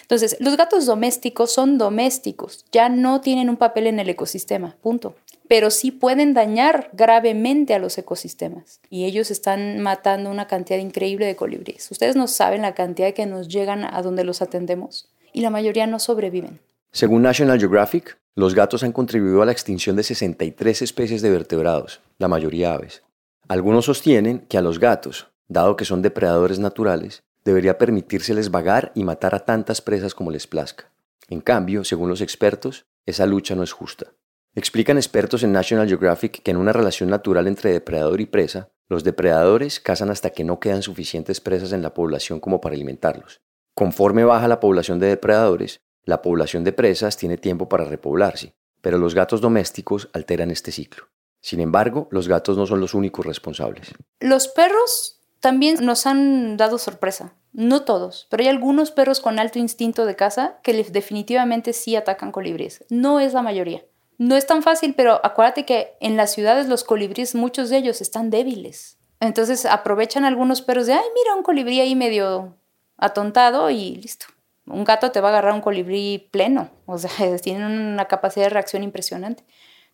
Entonces, 0.02 0.38
los 0.40 0.56
gatos 0.56 0.86
domésticos 0.86 1.52
son 1.52 1.78
domésticos, 1.78 2.64
ya 2.72 2.88
no 2.88 3.20
tienen 3.20 3.50
un 3.50 3.58
papel 3.58 3.88
en 3.88 4.00
el 4.00 4.08
ecosistema, 4.08 4.78
punto. 4.82 5.16
Pero 5.50 5.70
sí 5.70 5.92
pueden 5.92 6.34
dañar 6.34 6.90
gravemente 6.94 7.74
a 7.74 7.80
los 7.80 7.98
ecosistemas 7.98 8.80
y 8.90 9.04
ellos 9.04 9.30
están 9.30 9.80
matando 9.80 10.32
una 10.32 10.48
cantidad 10.48 10.80
increíble 10.80 11.26
de 11.26 11.36
colibríes. 11.36 11.92
Ustedes 11.92 12.16
no 12.16 12.28
saben 12.28 12.62
la 12.62 12.74
cantidad 12.74 13.14
que 13.14 13.26
nos 13.26 13.50
llegan 13.50 13.84
a 13.84 14.02
donde 14.02 14.24
los 14.24 14.42
atendemos 14.42 15.10
y 15.34 15.42
la 15.42 15.50
mayoría 15.50 15.88
no 15.88 16.00
sobreviven. 16.00 16.62
Según 16.92 17.24
National 17.24 17.60
Geographic, 17.60 18.18
los 18.36 18.56
gatos 18.56 18.84
han 18.84 18.94
contribuido 18.94 19.42
a 19.42 19.46
la 19.46 19.52
extinción 19.52 19.98
de 19.98 20.04
63 20.04 20.82
especies 20.82 21.22
de 21.22 21.30
vertebrados, 21.30 22.00
la 22.18 22.30
mayoría 22.30 22.74
aves. 22.74 23.05
Algunos 23.48 23.86
sostienen 23.86 24.40
que 24.40 24.58
a 24.58 24.62
los 24.62 24.80
gatos, 24.80 25.28
dado 25.48 25.76
que 25.76 25.86
son 25.86 26.02
depredadores 26.02 26.58
naturales, 26.58 27.24
debería 27.44 27.78
permitírseles 27.78 28.50
vagar 28.50 28.92
y 28.96 29.04
matar 29.04 29.36
a 29.36 29.46
tantas 29.46 29.82
presas 29.82 30.16
como 30.16 30.32
les 30.32 30.48
plazca. 30.48 30.92
En 31.28 31.42
cambio, 31.42 31.84
según 31.84 32.10
los 32.10 32.22
expertos, 32.22 32.88
esa 33.06 33.28
lucha 33.28 33.54
no 33.54 33.62
es 33.62 33.72
justa. 33.72 34.14
Explican 34.56 34.98
expertos 34.98 35.44
en 35.44 35.52
National 35.52 35.88
Geographic 35.88 36.42
que 36.42 36.50
en 36.50 36.58
una 36.58 36.74
relación 36.74 37.10
natural 37.10 37.46
entre 37.46 37.72
depredador 37.72 38.20
y 38.20 38.26
presa, 38.26 38.70
los 38.90 39.04
depredadores 39.04 39.80
cazan 39.80 40.10
hasta 40.10 40.32
que 40.32 40.44
no 40.44 40.60
quedan 40.60 40.82
suficientes 40.82 41.40
presas 41.40 41.72
en 41.72 41.84
la 41.84 41.94
población 41.94 42.40
como 42.40 42.62
para 42.62 42.74
alimentarlos. 42.74 43.42
Conforme 43.76 44.24
baja 44.24 44.48
la 44.48 44.60
población 44.60 44.98
de 44.98 45.08
depredadores, 45.08 45.82
la 46.04 46.24
población 46.24 46.64
de 46.64 46.72
presas 46.72 47.16
tiene 47.16 47.38
tiempo 47.38 47.70
para 47.70 47.84
repoblarse, 47.84 48.56
pero 48.82 48.98
los 48.98 49.14
gatos 49.14 49.42
domésticos 49.42 50.10
alteran 50.14 50.50
este 50.50 50.72
ciclo. 50.72 51.08
Sin 51.46 51.60
embargo, 51.60 52.08
los 52.10 52.28
gatos 52.28 52.58
no 52.58 52.66
son 52.66 52.80
los 52.80 52.96
únicos 52.96 53.24
responsables. 53.24 53.94
Los 54.20 54.48
perros 54.48 55.22
también 55.42 55.86
nos 55.86 56.08
han 56.08 56.58
dado 56.58 56.80
sorpresa. 56.80 57.36
No 57.54 57.84
todos, 57.84 58.26
pero 58.32 58.42
hay 58.42 58.50
algunos 58.50 58.90
perros 58.90 59.20
con 59.20 59.38
alto 59.38 59.60
instinto 59.60 60.08
de 60.08 60.16
caza 60.16 60.58
que 60.64 60.74
definitivamente 60.86 61.74
sí 61.74 61.96
atacan 61.96 62.32
colibríes. 62.32 62.84
No 62.90 63.20
es 63.20 63.34
la 63.34 63.44
mayoría. 63.44 63.84
No 64.18 64.36
es 64.36 64.48
tan 64.48 64.64
fácil, 64.64 64.96
pero 64.96 65.24
acuérdate 65.24 65.66
que 65.66 65.96
en 66.00 66.18
las 66.18 66.34
ciudades 66.34 66.68
los 66.68 66.84
colibríes, 66.84 67.36
muchos 67.36 67.70
de 67.70 67.78
ellos 67.78 68.02
están 68.02 68.32
débiles. 68.32 68.98
Entonces 69.20 69.68
aprovechan 69.68 70.26
algunos 70.26 70.64
perros 70.64 70.88
de, 70.88 70.94
ay, 70.94 71.06
mira 71.14 71.36
un 71.36 71.44
colibrí 71.44 71.80
ahí 71.80 71.94
medio 71.94 72.58
atontado 72.98 73.70
y 73.70 73.98
listo. 73.98 74.26
Un 74.66 74.84
gato 74.84 75.12
te 75.12 75.22
va 75.22 75.28
a 75.28 75.32
agarrar 75.34 75.54
un 75.54 75.62
colibrí 75.62 76.28
pleno, 76.32 76.72
o 76.88 76.98
sea, 76.98 77.12
tienen 77.44 77.72
una 77.72 78.06
capacidad 78.06 78.48
de 78.48 78.50
reacción 78.50 78.82
impresionante. 78.82 79.44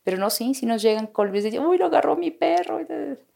Pero 0.04 0.18
no, 0.18 0.30
sí, 0.30 0.54
si 0.54 0.66
nos 0.66 0.82
llegan 0.82 1.08
colibríes 1.08 1.52
de, 1.52 1.60
uy, 1.60 1.78
lo 1.78 1.86
agarró 1.86 2.16
mi 2.16 2.32
perro, 2.32 2.80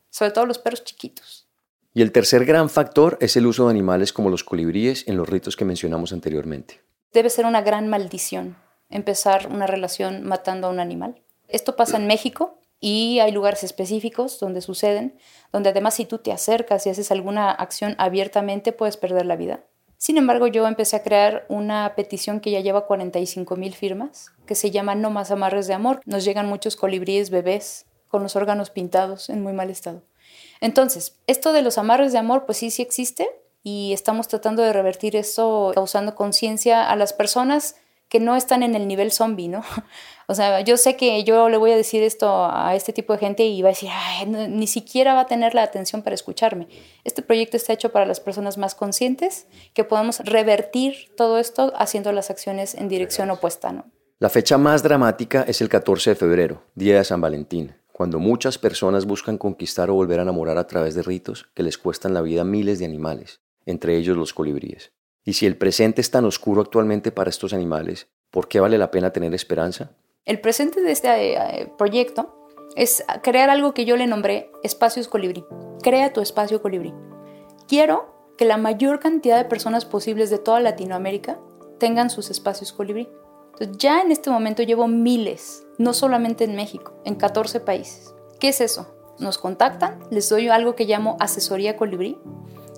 sobre 0.10 0.32
todo 0.32 0.46
los 0.46 0.60
perros 0.60 0.84
chiquitos. 0.84 1.48
Y 1.94 2.02
el 2.02 2.12
tercer 2.12 2.46
gran 2.46 2.70
factor 2.70 3.18
es 3.22 3.38
el 3.38 3.46
uso 3.46 3.66
de 3.66 3.72
animales 3.72 4.12
como 4.12 4.30
los 4.30 4.44
colibríes 4.44 5.08
en 5.08 5.18
los 5.18 5.30
ritos 5.30 5.56
que 5.56 5.66
mencionamos 5.66 6.12
anteriormente. 6.12 6.82
Debe 7.14 7.30
ser 7.30 7.46
una 7.46 7.62
gran 7.62 7.88
maldición 7.88 8.58
empezar 8.90 9.48
una 9.48 9.68
relación 9.68 10.24
matando 10.24 10.68
a 10.68 10.70
un 10.70 10.80
animal. 10.80 11.22
Esto 11.48 11.76
pasa 11.76 11.98
en 11.98 12.08
México 12.08 12.60
y 12.80 13.20
hay 13.20 13.32
lugares 13.32 13.64
específicos 13.64 14.40
donde 14.40 14.62
suceden, 14.62 15.18
donde 15.52 15.70
además 15.70 15.96
si 15.96 16.06
tú 16.06 16.20
te 16.20 16.32
acercas 16.32 16.86
y 16.86 16.90
haces 16.90 17.12
alguna 17.12 17.52
acción 17.52 17.96
abiertamente 17.98 18.72
puedes 18.72 18.98
perder 18.98 19.26
la 19.26 19.36
vida. 19.36 19.64
Sin 19.98 20.18
embargo, 20.18 20.48
yo 20.48 20.68
empecé 20.68 20.96
a 20.98 21.04
crear 21.04 21.46
una 21.50 21.94
petición 21.96 22.40
que 22.40 22.52
ya 22.52 22.60
lleva 22.60 22.86
45 22.86 23.56
mil 23.56 23.74
firmas, 23.74 24.32
que 24.46 24.56
se 24.56 24.72
llama 24.72 24.96
No 24.96 25.10
más 25.10 25.32
amarres 25.32 25.68
de 25.68 25.74
amor. 25.74 26.02
Nos 26.06 26.26
llegan 26.26 26.48
muchos 26.48 26.76
colibríes 26.76 27.30
bebés 27.30 27.86
con 28.08 28.24
los 28.24 28.36
órganos 28.36 28.70
pintados 28.70 29.30
en 29.30 29.42
muy 29.42 29.54
mal 29.54 29.70
estado. 29.70 30.04
Entonces, 30.62 31.18
esto 31.28 31.54
de 31.54 31.62
los 31.62 31.78
amarres 31.78 32.12
de 32.12 32.18
amor, 32.18 32.46
pues 32.46 32.58
sí, 32.58 32.72
sí 32.72 32.82
existe 32.82 33.30
y 33.64 33.94
estamos 33.94 34.28
tratando 34.28 34.62
de 34.62 34.74
revertir 34.74 35.16
eso 35.16 35.72
causando 35.74 36.16
conciencia 36.16 36.90
a 36.90 36.96
las 36.96 37.14
personas 37.14 37.76
que 38.10 38.20
no 38.20 38.36
están 38.36 38.64
en 38.64 38.76
el 38.76 38.88
nivel 38.88 39.12
zombie, 39.12 39.48
¿no? 39.48 39.64
O 40.28 40.36
sea, 40.36 40.62
yo 40.62 40.78
sé 40.78 40.96
que 40.96 41.24
yo 41.24 41.50
le 41.50 41.58
voy 41.58 41.72
a 41.72 41.78
decir 41.78 42.02
esto 42.02 42.48
a 42.50 42.76
este 42.76 42.94
tipo 42.94 43.14
de 43.14 43.20
gente 43.20 43.46
y 43.46 43.62
va 43.62 43.70
a 43.70 43.72
decir, 43.72 43.90
ni 44.28 44.68
siquiera 44.68 45.14
va 45.14 45.22
a 45.22 45.26
tener 45.28 45.54
la 45.54 45.64
atención 45.64 46.02
para 46.02 46.16
escucharme. 46.16 46.68
Este 47.04 47.22
proyecto 47.22 47.58
está 47.58 47.74
hecho 47.74 47.92
para 47.92 48.06
las 48.06 48.20
personas 48.20 48.58
más 48.58 48.74
conscientes, 48.74 49.48
que 49.74 49.84
podamos 49.84 50.20
revertir 50.20 51.14
todo 51.16 51.38
esto 51.38 51.74
haciendo 51.76 52.12
las 52.12 52.30
acciones 52.30 52.74
en 52.76 52.88
dirección 52.88 53.30
opuesta, 53.30 53.72
¿no? 53.72 53.86
La 54.18 54.30
fecha 54.30 54.58
más 54.58 54.82
dramática 54.82 55.44
es 55.48 55.62
el 55.62 55.70
14 55.70 56.12
de 56.12 56.16
febrero, 56.16 56.64
Día 56.74 56.98
de 56.98 57.04
San 57.04 57.20
Valentín, 57.20 57.76
cuando 57.92 58.18
muchas 58.18 58.58
personas 58.58 59.06
buscan 59.06 59.38
conquistar 59.38 59.90
o 59.90 59.94
volver 59.94 60.20
a 60.20 60.24
enamorar 60.24 60.58
a 60.58 60.68
través 60.68 60.96
de 60.96 61.04
ritos 61.04 61.48
que 61.54 61.64
les 61.64 61.78
cuestan 61.78 62.14
la 62.14 62.22
vida 62.22 62.42
a 62.42 62.46
miles 62.46 62.80
de 62.80 62.86
animales, 62.86 63.42
entre 63.66 63.98
ellos 63.98 64.16
los 64.16 64.34
colibríes. 64.34 64.94
Y 65.26 65.34
si 65.34 65.46
el 65.46 65.58
presente 65.58 66.02
es 66.02 66.12
tan 66.12 66.24
oscuro 66.24 66.62
actualmente 66.62 67.12
para 67.12 67.30
estos 67.30 67.54
animales, 67.54 68.08
¿por 68.32 68.48
qué 68.48 68.60
vale 68.60 68.78
la 68.78 68.90
pena 68.90 69.12
tener 69.12 69.34
esperanza? 69.34 69.92
El 70.26 70.42
presente 70.42 70.82
de 70.82 70.92
este 70.92 71.34
eh, 71.34 71.72
proyecto 71.78 72.34
es 72.76 73.06
crear 73.22 73.52
algo 73.52 73.76
que 73.76 73.86
yo 73.86 73.96
le 73.96 74.08
nombré 74.08 74.52
espacios 74.64 75.08
colibrí. 75.08 75.46
Crea 75.84 76.14
tu 76.14 76.22
espacio 76.22 76.64
colibrí. 76.64 76.96
Quiero 77.68 78.12
que 78.36 78.46
la 78.46 78.58
mayor 78.58 79.00
cantidad 79.00 79.38
de 79.38 79.46
personas 79.48 79.86
posibles 79.86 80.32
de 80.32 80.40
toda 80.40 80.60
Latinoamérica 80.60 81.40
tengan 81.80 82.10
sus 82.10 82.32
espacios 82.32 82.74
colibrí. 82.74 83.08
Ya 83.78 84.02
en 84.02 84.12
este 84.12 84.32
momento 84.32 84.64
llevo 84.64 84.88
miles, 84.88 85.64
no 85.78 85.94
solamente 85.94 86.44
en 86.44 86.56
México, 86.56 87.00
en 87.06 87.16
14 87.16 87.60
países. 87.60 88.16
¿Qué 88.40 88.48
es 88.48 88.62
eso? 88.62 88.88
Nos 89.20 89.38
contactan, 89.38 90.00
les 90.10 90.28
doy 90.28 90.50
algo 90.50 90.76
que 90.76 90.86
llamo 90.86 91.18
asesoría 91.20 91.78
colibrí 91.78 92.18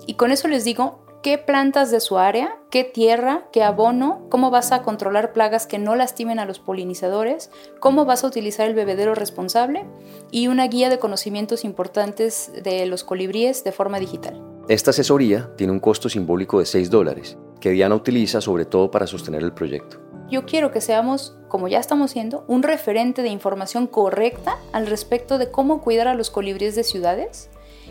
y 0.06 0.16
con 0.16 0.32
eso 0.32 0.50
les 0.50 0.66
digo 0.66 1.00
qué 1.28 1.38
plantas 1.38 1.92
de 1.92 2.00
su 2.00 2.18
área, 2.18 2.58
qué 2.70 2.86
tierra, 2.86 3.50
qué 3.52 3.62
abono, 3.62 4.22
cómo 4.30 4.50
vas 4.50 4.72
a 4.72 4.82
controlar 4.82 5.34
plagas 5.34 5.68
que 5.68 5.78
no 5.78 5.94
lastimen 5.94 6.40
a 6.40 6.46
los 6.46 6.60
polinizadores, 6.60 7.52
cómo 7.82 8.06
vas 8.06 8.24
a 8.24 8.28
utilizar 8.28 8.66
el 8.66 8.74
bebedero 8.74 9.14
responsable 9.14 9.84
y 10.32 10.48
una 10.48 10.66
guía 10.70 10.90
de 10.90 11.00
conocimientos 11.00 11.66
importantes 11.66 12.50
de 12.64 12.86
los 12.86 13.04
colibríes 13.04 13.66
de 13.66 13.74
forma 13.74 14.00
digital. 14.00 14.42
Esta 14.70 14.92
asesoría 14.92 15.50
tiene 15.58 15.74
un 15.74 15.82
costo 15.82 16.08
simbólico 16.08 16.60
de 16.60 16.66
6 16.66 16.90
dólares, 16.90 17.38
que 17.60 17.72
Diana 17.72 17.96
utiliza 17.96 18.40
sobre 18.40 18.64
todo 18.64 18.90
para 18.90 19.06
sostener 19.06 19.44
el 19.44 19.52
proyecto. 19.52 20.00
Yo 20.30 20.46
quiero 20.46 20.72
que 20.72 20.80
seamos, 20.80 21.36
como 21.50 21.68
ya 21.68 21.80
estamos 21.80 22.12
siendo, 22.12 22.46
un 22.48 22.64
referente 22.64 23.22
de 23.22 23.28
información 23.28 23.88
correcta 23.88 24.56
al 24.72 24.88
respecto 24.88 25.38
de 25.38 25.52
cómo 25.52 25.82
cuidar 25.82 26.08
a 26.08 26.16
los 26.16 26.30
colibríes 26.30 26.76
de 26.76 26.86
ciudades 26.86 27.50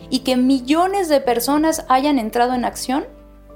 y 0.08 0.20
que 0.20 0.38
millones 0.38 1.10
de 1.10 1.20
personas 1.20 1.84
hayan 1.90 2.18
entrado 2.18 2.54
en 2.54 2.64
acción 2.64 3.04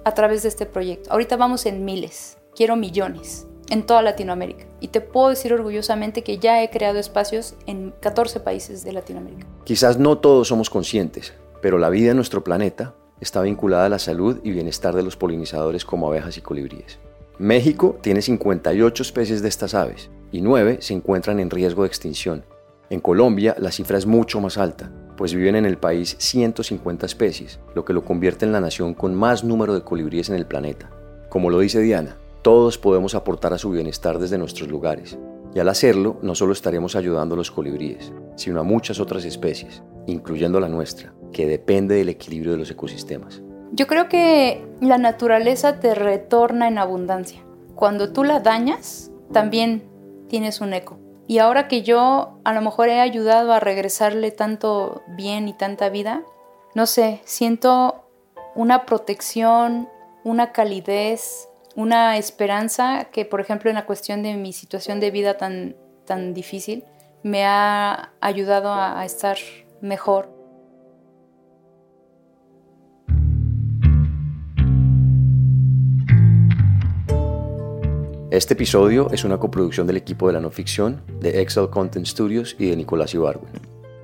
a 0.04 0.14
través 0.14 0.42
de 0.42 0.48
este 0.48 0.66
proyecto. 0.66 1.10
Ahorita 1.12 1.36
vamos 1.36 1.66
en 1.66 1.84
miles, 1.84 2.38
quiero 2.54 2.76
millones 2.76 3.46
en 3.70 3.84
toda 3.84 4.02
Latinoamérica. 4.02 4.66
Y 4.80 4.88
te 4.88 5.00
puedo 5.00 5.30
decir 5.30 5.52
orgullosamente 5.52 6.22
que 6.22 6.38
ya 6.38 6.62
he 6.62 6.70
creado 6.70 6.98
espacios 6.98 7.54
en 7.66 7.94
14 8.00 8.40
países 8.40 8.84
de 8.84 8.92
Latinoamérica. 8.92 9.46
Quizás 9.64 9.98
no 9.98 10.18
todos 10.18 10.48
somos 10.48 10.68
conscientes, 10.68 11.34
pero 11.62 11.78
la 11.78 11.88
vida 11.88 12.10
en 12.10 12.16
nuestro 12.16 12.44
planeta 12.44 12.94
está 13.20 13.42
vinculada 13.42 13.86
a 13.86 13.90
la 13.90 13.98
salud 13.98 14.40
y 14.42 14.50
bienestar 14.50 14.94
de 14.94 15.02
los 15.02 15.16
polinizadores 15.16 15.84
como 15.84 16.08
abejas 16.08 16.36
y 16.36 16.40
colibríes. 16.40 16.98
México 17.38 17.98
tiene 18.02 18.22
58 18.22 19.02
especies 19.02 19.40
de 19.40 19.48
estas 19.48 19.74
aves 19.74 20.10
y 20.32 20.42
9 20.42 20.78
se 20.80 20.94
encuentran 20.94 21.40
en 21.40 21.50
riesgo 21.50 21.82
de 21.82 21.88
extinción. 21.88 22.44
En 22.90 23.00
Colombia 23.00 23.54
la 23.58 23.70
cifra 23.70 23.98
es 23.98 24.06
mucho 24.06 24.40
más 24.40 24.58
alta, 24.58 24.90
pues 25.20 25.34
viven 25.34 25.54
en 25.54 25.66
el 25.66 25.76
país 25.76 26.16
150 26.18 27.04
especies, 27.04 27.60
lo 27.74 27.84
que 27.84 27.92
lo 27.92 28.06
convierte 28.06 28.46
en 28.46 28.52
la 28.52 28.60
nación 28.62 28.94
con 28.94 29.14
más 29.14 29.44
número 29.44 29.74
de 29.74 29.82
colibríes 29.82 30.30
en 30.30 30.36
el 30.36 30.46
planeta. 30.46 30.88
Como 31.28 31.50
lo 31.50 31.58
dice 31.58 31.78
Diana, 31.82 32.16
todos 32.40 32.78
podemos 32.78 33.14
aportar 33.14 33.52
a 33.52 33.58
su 33.58 33.70
bienestar 33.70 34.18
desde 34.18 34.38
nuestros 34.38 34.70
lugares, 34.70 35.18
y 35.54 35.58
al 35.58 35.68
hacerlo 35.68 36.16
no 36.22 36.34
solo 36.34 36.54
estaremos 36.54 36.96
ayudando 36.96 37.34
a 37.34 37.36
los 37.36 37.50
colibríes, 37.50 38.14
sino 38.36 38.60
a 38.60 38.62
muchas 38.62 38.98
otras 38.98 39.26
especies, 39.26 39.82
incluyendo 40.06 40.58
la 40.58 40.70
nuestra, 40.70 41.12
que 41.34 41.46
depende 41.46 41.96
del 41.96 42.08
equilibrio 42.08 42.52
de 42.52 42.58
los 42.58 42.70
ecosistemas. 42.70 43.42
Yo 43.72 43.86
creo 43.86 44.08
que 44.08 44.64
la 44.80 44.96
naturaleza 44.96 45.80
te 45.80 45.94
retorna 45.94 46.66
en 46.66 46.78
abundancia. 46.78 47.44
Cuando 47.74 48.14
tú 48.14 48.24
la 48.24 48.40
dañas, 48.40 49.10
también 49.34 49.82
tienes 50.28 50.62
un 50.62 50.72
eco. 50.72 50.98
Y 51.30 51.38
ahora 51.38 51.68
que 51.68 51.82
yo 51.82 52.40
a 52.42 52.52
lo 52.52 52.60
mejor 52.60 52.88
he 52.88 52.98
ayudado 52.98 53.52
a 53.52 53.60
regresarle 53.60 54.32
tanto 54.32 55.04
bien 55.06 55.46
y 55.46 55.52
tanta 55.52 55.88
vida, 55.88 56.24
no 56.74 56.86
sé, 56.86 57.20
siento 57.24 58.04
una 58.56 58.84
protección, 58.84 59.88
una 60.24 60.50
calidez, 60.50 61.48
una 61.76 62.16
esperanza 62.16 63.10
que, 63.12 63.26
por 63.26 63.40
ejemplo, 63.40 63.70
en 63.70 63.76
la 63.76 63.86
cuestión 63.86 64.24
de 64.24 64.34
mi 64.34 64.52
situación 64.52 64.98
de 64.98 65.12
vida 65.12 65.36
tan, 65.36 65.76
tan 66.04 66.34
difícil, 66.34 66.82
me 67.22 67.44
ha 67.44 68.10
ayudado 68.20 68.74
a 68.74 69.04
estar 69.04 69.36
mejor. 69.80 70.39
Este 78.30 78.54
episodio 78.54 79.10
es 79.10 79.24
una 79.24 79.38
coproducción 79.38 79.88
del 79.88 79.96
equipo 79.96 80.28
de 80.28 80.34
la 80.34 80.40
no 80.40 80.52
ficción, 80.52 81.02
de 81.18 81.42
Excel 81.42 81.68
Content 81.68 82.06
Studios 82.06 82.54
y 82.60 82.70
de 82.70 82.76
Nicolás 82.76 83.12
Ibargüen. 83.12 83.54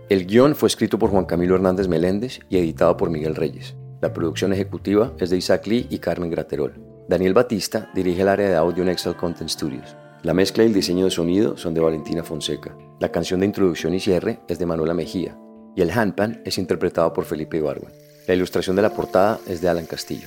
El 0.08 0.26
guion 0.26 0.56
fue 0.56 0.66
escrito 0.66 0.98
por 0.98 1.10
Juan 1.10 1.26
Camilo 1.26 1.54
Hernández 1.54 1.86
Meléndez 1.86 2.40
y 2.48 2.58
editado 2.58 2.96
por 2.96 3.08
Miguel 3.08 3.36
Reyes. 3.36 3.76
La 4.00 4.12
producción 4.12 4.52
ejecutiva 4.52 5.12
es 5.20 5.30
de 5.30 5.36
Isaac 5.36 5.68
Lee 5.68 5.86
y 5.90 6.00
Carmen 6.00 6.28
Graterol. 6.28 6.74
Daniel 7.08 7.34
Batista 7.34 7.88
dirige 7.94 8.22
el 8.22 8.28
área 8.28 8.48
de 8.48 8.56
audio 8.56 8.82
en 8.82 8.88
Excel 8.88 9.14
Content 9.14 9.48
Studios. 9.48 9.94
La 10.24 10.34
mezcla 10.34 10.64
y 10.64 10.66
el 10.66 10.74
diseño 10.74 11.04
de 11.04 11.12
sonido 11.12 11.56
son 11.56 11.72
de 11.72 11.80
Valentina 11.82 12.24
Fonseca. 12.24 12.76
La 12.98 13.12
canción 13.12 13.38
de 13.38 13.46
introducción 13.46 13.94
y 13.94 14.00
cierre 14.00 14.40
es 14.48 14.58
de 14.58 14.66
Manuela 14.66 14.92
Mejía. 14.92 15.38
Y 15.76 15.82
el 15.82 15.92
handpan 15.92 16.42
es 16.44 16.58
interpretado 16.58 17.12
por 17.12 17.26
Felipe 17.26 17.58
Ibargüen. 17.58 17.92
La 18.26 18.34
ilustración 18.34 18.74
de 18.74 18.82
la 18.82 18.90
portada 18.90 19.38
es 19.46 19.60
de 19.60 19.68
Alan 19.68 19.86
Castillo. 19.86 20.26